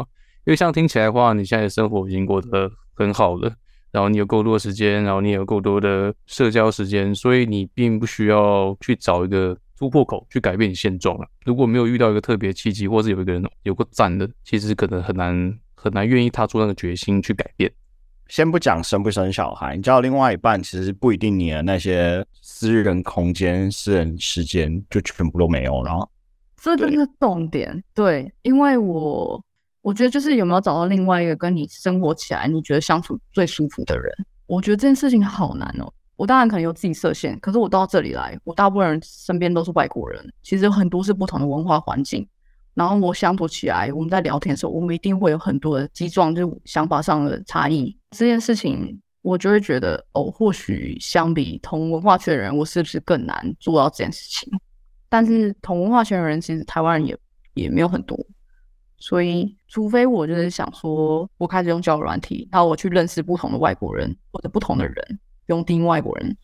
[0.45, 3.53] 因为像听起来的话，你现在的生活已经过得很好了。
[3.91, 11.27] 然后你有够多的时间，然后你有够多的社交时间，所以你并不需要去找一个突破口去改变你现状了。
[11.45, 17.69] 如果没有遇到一个特别契机，或是有一个人有个赞的，其实可能很难很难愿意踏出那个决心去改变。
[18.29, 26.09] 先不讲生不生小孩，你知道另外一半其实不一定你的那些私人空间、私人时间就全部都没有了。
[26.63, 29.43] 这就是重点，对，因为我。
[29.83, 34.09] 我觉得就是有没有找到另外一个跟你生活起来，你觉得相处最舒服的人。
[34.45, 35.91] 我觉得这件事情好难哦。
[36.15, 42.25] 我当然可能有自己设限，可是我到这里来，我大部分人身边都是外国人，其实有很多是不同的文化环境。
[42.73, 47.93] 然后我相处起来，我们在聊天的时候，我们一定会有很多的激撞，就是想法上的差异。
[48.11, 54.49] 这件事情，我就会觉得哦，或许相比同文化圈的人，我是不是更难做到这件事情？
[55.13, 57.15] 但是同文化圈的人，其实台湾人也
[57.53, 58.17] 也没有很多。
[58.97, 66.35] 所以，除非我就是想说，我开始用交友软体，然后我去认识不同的外国人或者不同的人，用盯外国人，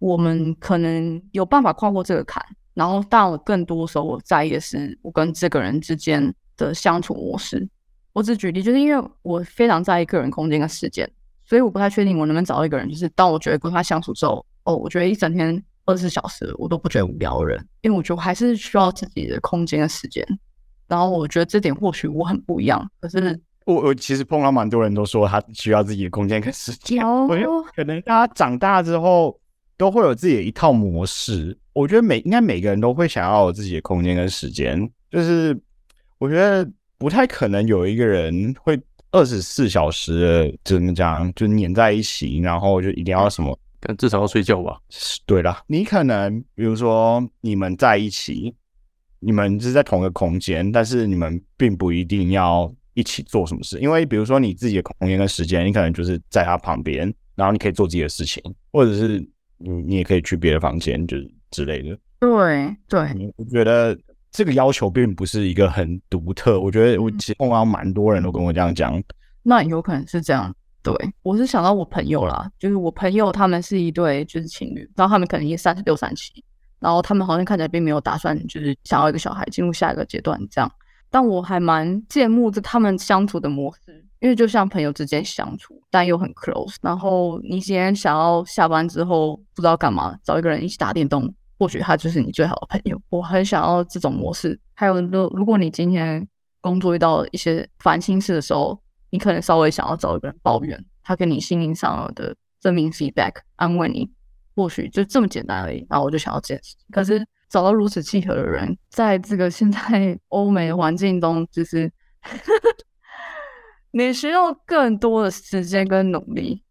[0.00, 2.44] 我们可能有办法跨过这个坎。
[2.74, 7.66] 然后，但我更多时候我在意的是我跟这个人之间的相处模式。
[8.12, 11.10] 我只举例，就是因为我非常在意个人空间跟时间，
[11.42, 20.22] 所以我不太确定我能不能找到一个人，就是当我觉得跟他相处之后，哦，我觉得一整天二十四小时我都不觉得无聊人，因为我觉得我还是需要自己的空间跟时间。
[20.86, 27.02] 然后我觉得这点或许我很不一样，可是我我其实碰到蛮多人都说他需要自己的空间跟时间。
[27.06, 29.38] 我觉得可能大家长大之后
[29.76, 31.56] 都会有自己的一套模式。
[31.72, 34.78] 我觉得每应该每个人都会想要有自己的空间跟时间。
[35.10, 35.58] 就是
[36.18, 38.78] 我觉得不太可能有一个人会
[39.10, 43.58] 二十四小时怎么讲就黏在一起，然后就一定要什么，
[43.96, 44.78] 至少要睡觉吧。
[45.26, 48.54] 对啦，你可能比如说你们在一起。
[49.20, 59.18] 你们是在同一个空间，但是你们并不一定要一起做什么事，因为比如说你自己的空间跟时间，你可能就是在他旁边，然后你可以做自己的事情，或者是
[59.56, 61.98] 你你也可以去别的房间，就是之类的。
[62.20, 63.98] 对对，我觉得
[64.30, 69.02] 这个要求并不是一个很独特，我觉得我其实碰到蛮多人都跟我这样讲。
[69.42, 70.54] 那有可能是这样，
[70.96, 76.44] 对我是想到我朋友啦，就是我朋友他们是一对就是情侣，然后他们可能已经三十六、三七。
[76.80, 80.70] 然后他们好像看起来并没有打算，就是想要一个小孩进入下一个阶段这样。
[81.10, 86.76] 但我还蛮羡慕着他们相处的模式，因为就像朋友之间相处，但又很 close。
[86.80, 91.28] 然后你今天想要下班之后不知道干嘛，找一个人一起打电动，
[91.58, 92.96] 或许他就是你最好的朋友。
[93.08, 94.56] 我很想要这种模式。
[94.74, 96.24] 还有，如如果你今天
[96.60, 98.80] 工作遇到一些烦心事的时候，
[99.10, 104.10] 你可能稍微想要找一个人抱怨，他给你心灵上的正面 feedback，安慰你。
[104.56, 106.84] 或许就这么简单而已，然后我就想要这件事情。
[106.90, 111.88] 可是找到如此契合的人，在这个现在欧美环境中，就是
[113.92, 116.64] 你需要更多的时间跟努力。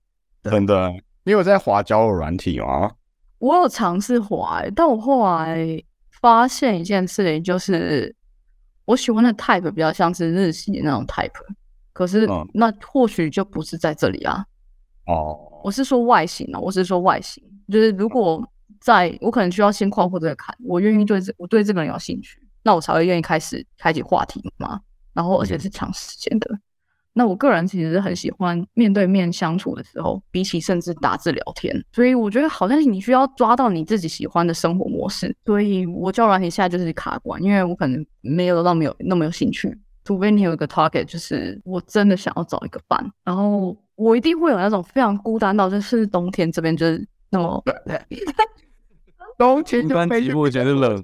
[0.44, 0.92] 真的，
[1.24, 2.92] 你有在滑交友软体吗？
[3.40, 5.82] 我有尝试滑、欸，但我后来
[6.20, 8.14] 发现一件事情，就是
[8.84, 11.32] 我喜欢的 type 比较像是日系的那种 type，
[11.98, 14.46] 可是嗯那或许就不是在这里啊。
[15.08, 18.48] 哦，我是说外形啊，我是说外形，就是如果
[18.80, 24.80] 在我可能需要先跨过这个坎，我愿意对这我对这个人有兴趣，那我才会愿意开始开启话题嘛。
[25.12, 26.60] 然后而且是长时间的。
[27.14, 35.36] 那我个人其实是很喜欢面对面相处的时候，比起甚至打字聊天，所以我觉得好像你需要抓到你自己喜欢的生活模式。
[35.44, 39.76] 所以我教软体现在就是卡关，因为我可能没有到没有那么有兴趣，
[40.08, 47.62] 除非你有一个 target，就是我真的想要找一个伴，然后我一定会有那种非常孤单到，就是冬天这边就是那么。
[49.38, 51.00] 冬天一般寂寞觉得冷，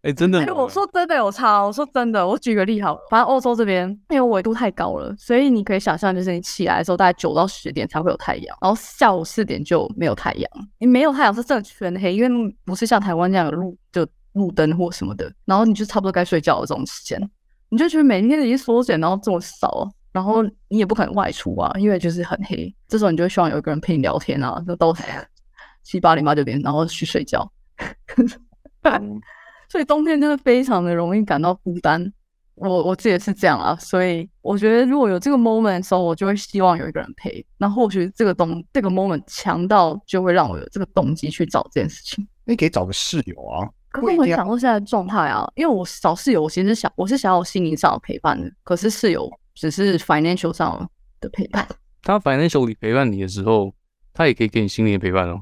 [0.00, 1.62] 哎，真的哎、，我说真的有差。
[1.62, 10.50] 我说真的，我举个例好了，反正欧洲这边因为纬度太高了，所以你可以想象，就是你起来的时候大概九到十点才会有太阳，然后下午四点就没有太阳。
[10.78, 17.30] 你没有太阳是真的全黑，因为不是像台湾这样有路就路灯或什么的，然后你就差不多该睡觉的这种时间，
[17.70, 22.74] 你就觉得每天已经缩减，然后这么少，然后你也不可能外出啊，因为就是很黑。
[22.86, 24.94] 这时候你就希望有一个人陪你聊天啊，就都
[25.84, 27.50] 七八点八九点，然后去睡觉。
[29.68, 32.12] 所以冬天真的非常的容易感到孤单。
[32.54, 37.44] 我我自己也是这样啊，所以我觉得如果有这个 moment 的时候，我就会希望有一个人陪。
[37.56, 42.26] 那或许这个东这个 moment 强到就会让我有这个动机去找这件事情。
[42.44, 43.68] 你可以找个室友啊。
[43.90, 50.88] 可是我很不一定要享受现在的状态啊，因为我找室友，我其实想我是想要有心灵上的陪伴的，可是室友只是 financial 上
[51.20, 51.66] 的陪伴。
[52.02, 53.74] 他 financial 里陪伴你的时候，
[54.12, 55.40] 他也可以给你心灵的陪伴哦。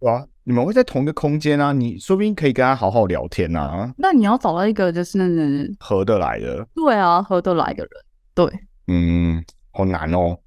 [0.00, 6.66] 对啊，你们会在同一个空间啊，你说不定可以跟他好好聊天啊，那你要找到一个就是合得来的。
[6.74, 7.90] 对啊合得来的人，
[8.34, 10.38] 对，嗯，好难哦。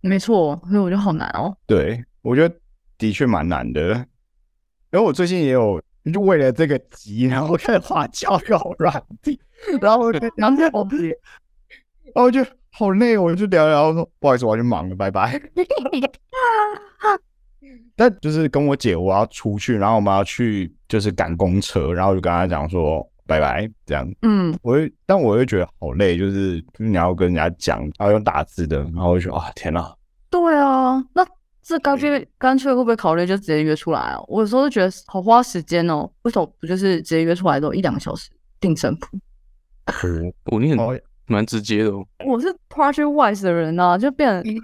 [0.00, 1.54] 没错，所以我觉得好难哦。
[1.66, 2.54] 对，我觉得
[2.96, 4.06] 的确蛮难的。
[4.90, 5.82] 然后我最近也有
[6.12, 9.40] 就为了这个急， 然后开始画交友软体，
[9.80, 10.88] 然后我就然后我
[12.14, 15.40] 然后就好累，我就聊聊说不好意思，我要去忙了，拜拜。
[17.96, 24.06] 但就是跟我姐，我要出去，然后我们要去就是赶公车，然后我就跟她讲说拜拜，这样。
[24.22, 29.94] 嗯，我会，但我会觉得好累，就是就是你要跟人家讲，然后用打字的，然后我就觉得啊天哪，
[30.28, 31.24] 对啊，那
[31.64, 34.20] 这干脆干脆会不会考虑就直接约出来啊？
[34.28, 38.28] 我有时候就觉得好花时间哦，为什么不就是直接约出来都一两个小时
[38.60, 39.18] 定神谱？
[40.44, 40.94] 哦，你很哦
[41.26, 42.06] 蛮直接的哦。
[42.26, 44.54] 我是 project wise 的人啊，就变成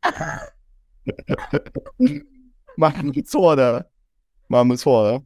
[2.78, 3.86] 蛮不错的，
[4.48, 5.22] 蛮不错的。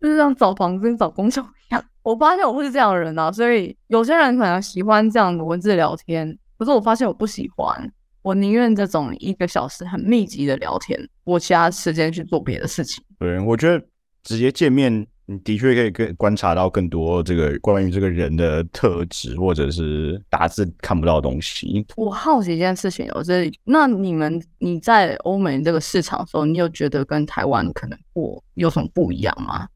[0.00, 1.84] 就是像找房子跟找工作一样。
[2.02, 7.92] 我发现我不是这样的人啊，所以有些人可能喜欢这样的文字聊天，可是我发现我不喜欢，
[8.26, 13.00] 我宁愿这种一个小时很密集的聊天，我其他时间去做别的事情。
[13.20, 13.80] 对，我觉得
[14.24, 21.86] 直接见面，你的确可以更观察到更多这个关于这个人的特质，或者是打字看不到的东西。
[21.94, 29.68] 我好奇一件事情我，这那你们你在欧美这个市场的时候，你有觉得跟台湾可能或有什么不一样吗？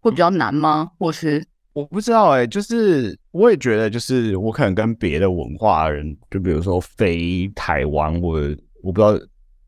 [0.00, 0.92] 会比较难吗？
[0.98, 1.44] 或是
[1.76, 8.40] 我不知道哎、就是我也觉得，就是我可能跟别的文化人，就比如说非台湾我
[8.82, 9.14] 我不知道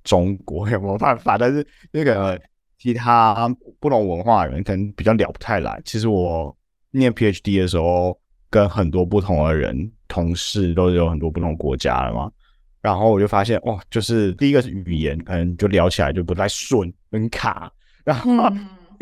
[0.05, 2.41] 中国有没有办法，但是那个
[2.79, 5.79] 其他不同文化的人可能比较聊不太来。
[5.85, 6.57] 其实我
[6.93, 12.33] 念 PhD 的时候，跟很多不同的人同事都有很多不同国家的嘛，
[12.81, 17.71] 然后我就发现，哇，就是第一个是语言，可能就聊起来就不太顺，很卡，
[18.03, 18.51] 然后。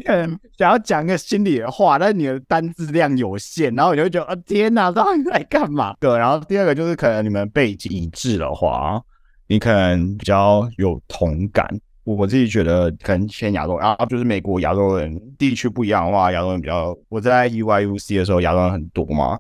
[0.05, 5.97] 嗯想要讲个心里的话，但是你的单字量有限，然后你就会觉得啊天哪，到底在干嘛？
[5.99, 9.03] 对，然后第二个就是可能你们背景一致的话，
[9.47, 11.67] 你可能比较有同感。
[12.05, 16.97] 我自己觉得可能偏亚洲啊，就是美国亚洲人地区不一样的话，亚洲人比较。
[17.09, 19.39] 我在 UYUC 的时候，亚洲人很多嘛，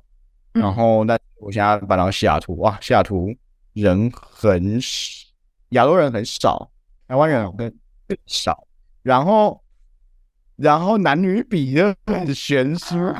[0.54, 3.32] 嗯然后那我现在搬到西雅图，哇，西雅图
[3.74, 5.26] 人很少，
[5.70, 6.70] 亚洲人很少，
[7.06, 7.72] 台湾人更
[8.08, 8.66] 更少，
[9.02, 9.60] 然后。
[10.56, 12.96] 然后男女比就很悬殊，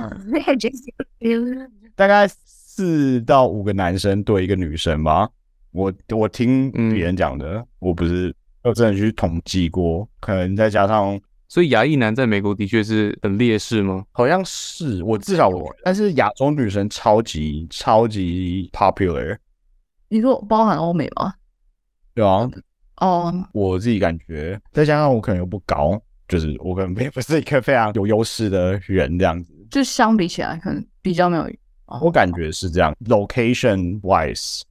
[1.95, 5.29] 大概四到五个男生对一个女生吧。
[5.73, 8.35] 我我听别人讲的，我不是
[8.65, 14.05] 有真的去统计过，可能再加上所以亚裔男在美国的确是很劣势吗？
[14.13, 19.37] 好像是我至少我，但是亚洲女生超级超级 popular，
[20.09, 21.35] 你说包含欧美吗？
[22.15, 22.49] 对啊，
[22.97, 29.53] 哦，我自己感觉，再加上我可能又不高，就是我可能也不是一个非常有优势的人这样子。
[29.71, 31.51] 就相比起来，可能比较没有
[32.01, 34.63] 我感觉是这样，location wise，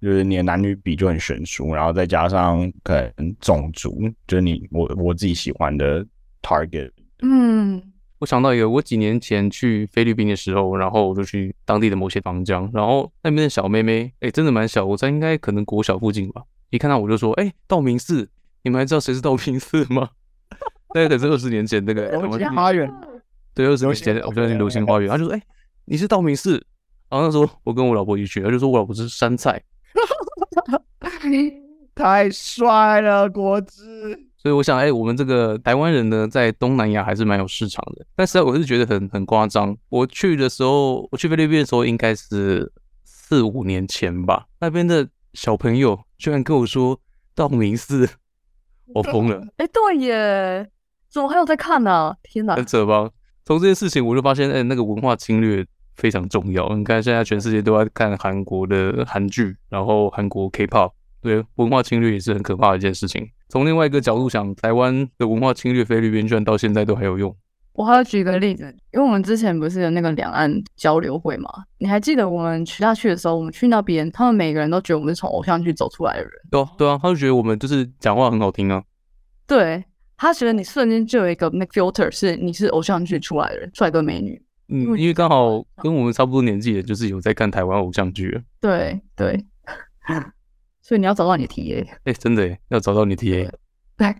[0.00, 6.04] 就是你的男女比就很悬殊，然后再加上可能种族，就是你我我自己喜欢的
[6.42, 6.90] target。
[7.22, 7.82] 嗯，
[8.18, 16.42] 我想到一个，我几年前去菲律宾的时候，然后我就去当地的某些房江，然后那边的小妹妹，哎，真的蛮小，我在应该可能国小附近吧。
[16.70, 18.28] 一看到我就说，哎，道明寺，
[18.62, 20.10] 你们还知道谁是道明寺吗？
[20.94, 22.90] 那个可是二十年前那个流星花园，
[23.54, 25.42] 对，二十年前我在流星花园，他就说，哎。
[25.86, 26.52] 你是道明寺，
[27.10, 29.62] 然后那时候我跟我老婆一起去，他就说我老婆是山菜，
[31.94, 34.18] 太帅了，果汁。
[34.38, 38.06] 所以我想，哎，我们这个台湾人呢，在东南亚还是蛮有市场的。
[38.16, 39.76] 但是我是觉得很很夸张。
[39.90, 42.72] 我去的时候，我去菲律宾的时候，应该是
[43.04, 44.46] 四五年前吧。
[44.60, 46.98] 那边的小朋友居然跟我说
[47.34, 48.08] 道明寺，
[48.94, 49.46] 我疯了。
[49.58, 50.70] 哎，对耶，
[51.14, 52.14] 怎么还有在看呢？
[52.22, 53.08] 天哪，很扯吧？
[53.46, 55.64] 从这件事情，我就发现，哎，那个文化侵略。
[55.96, 56.68] 非常重要。
[56.70, 60.90] 你看，现在全世界都在看韩国的韩剧，然后韩国 K-pop，
[61.22, 63.24] 对文化侵略也是很可怕的一件事情。
[63.48, 67.32] 从另外一个角度想，台湾的文化侵略菲律宾，居然到现在都还有用。
[67.74, 71.48] 我还要举个例子，因为我们之前不是有那个两岸交流会嘛？
[71.78, 76.30] 你还记得我们去下去的时候，我们去那边，他们每个人都觉得我们是从偶像剧走出来的人。
[76.50, 78.82] 对对啊，他就觉得我们就是讲话很好听啊。
[79.46, 79.84] 对
[80.16, 84.40] 他觉得你瞬间就有一个那 filter，是你是偶像剧出来的人，帅哥美女。
[84.68, 88.42] 嗯，因为刚好跟我们差不多年纪的，就是有在看台湾偶像剧。
[88.60, 89.44] 对对，
[90.80, 91.86] 所以你要找到你的 TA。
[92.04, 93.50] 哎，真的要找到你 TA。
[93.96, 94.14] 对，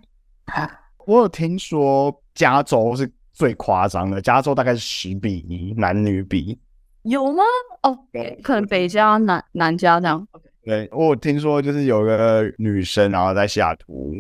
[1.07, 6.59] 我有听说加州是最夸张的，加州大概是十比一男女比。
[7.05, 7.43] 有吗？
[7.83, 7.99] 哦，
[8.43, 10.27] 可能北加南南加这样。
[10.63, 14.15] 对，我有听说就是有个女生，然后在西雅图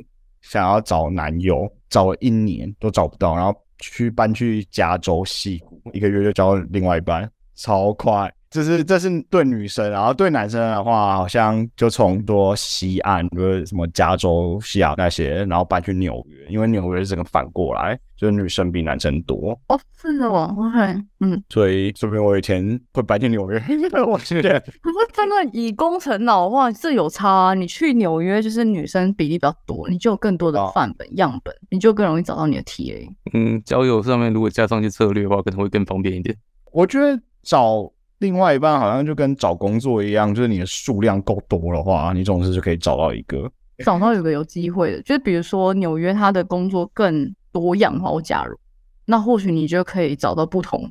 [0.44, 3.54] 想要找男友，找了一年都找不到，然后。
[3.80, 8.32] 去搬去加州西谷，一个月就交另外一半，超快。
[8.54, 19.58] 这是这是对女生，然后对男生的话，好像就从多西岸，比如什么加州、西雅那些，然后搬去纽约，因为纽约整个反过来，就是女生比男生多。
[19.66, 20.78] 哦，是的哦，OK，
[21.18, 23.60] 嗯，所以说明我以前会搬去纽约，
[24.06, 27.54] 我现在不是真的以工程脑的话，这有差。
[27.54, 33.08] 你去纽约就是女生比例比较多，你就有更多的范本样本，你就更容易找到你的 TA。
[33.32, 36.36] 嗯，交友上面如果加上一些策略的话，可能会更方便一点。
[36.70, 37.90] 我觉得找。
[38.18, 43.50] 另外一半好像就跟找工作一样，就是你的数量够多的话，你总是就可以找到一个。
[43.84, 48.10] 找到有个有机会的，就是比如说纽约，他的工作更多样化。
[48.10, 48.56] 我假如，
[49.04, 50.90] 那或许你就可以找到不同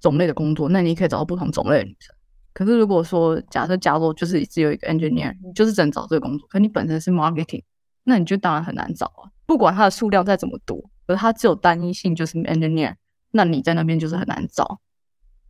[0.00, 2.14] 种类的工作，那你可以找到不同种类的女生。
[2.52, 7.62] 可是如果说假设加入就是只有一个 engineer，你就是只能找这个工作，可你本身是 marketing，
[8.04, 9.32] 那你就当然很难找啊。
[9.46, 12.94] 不管它的数量再怎么多，而它只有单一性就是 engineer，
[13.30, 14.78] 那你在那边就是很难找。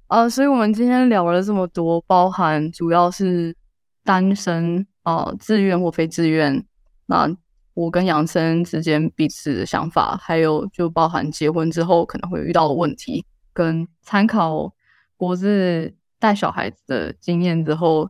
[0.09, 3.57] 呃，所以我们今天聊了这么多，包含主要是
[4.05, 6.65] 单身啊，自愿或非自愿，
[7.07, 7.29] 那
[7.73, 14.73] 我跟杨生之间彼此的想法，还有就包含结婚之后可能会遇到的问题，跟参考
[15.17, 18.09] 国字带小孩子的经验之后，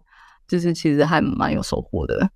[0.49, 2.29] 就是其实还蛮有收获的。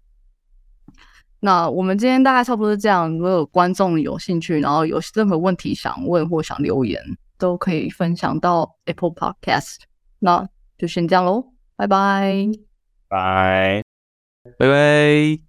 [1.41, 7.03] 那我们今天大概差不多是这样，如果有观众有兴趣，然后有任何问题想问或想留言。
[7.39, 9.79] 都可以分享到 Apple Podcast，
[10.19, 12.47] 那就先这样喽，拜拜，
[13.09, 13.83] 拜。
[14.59, 15.48] 拜拜。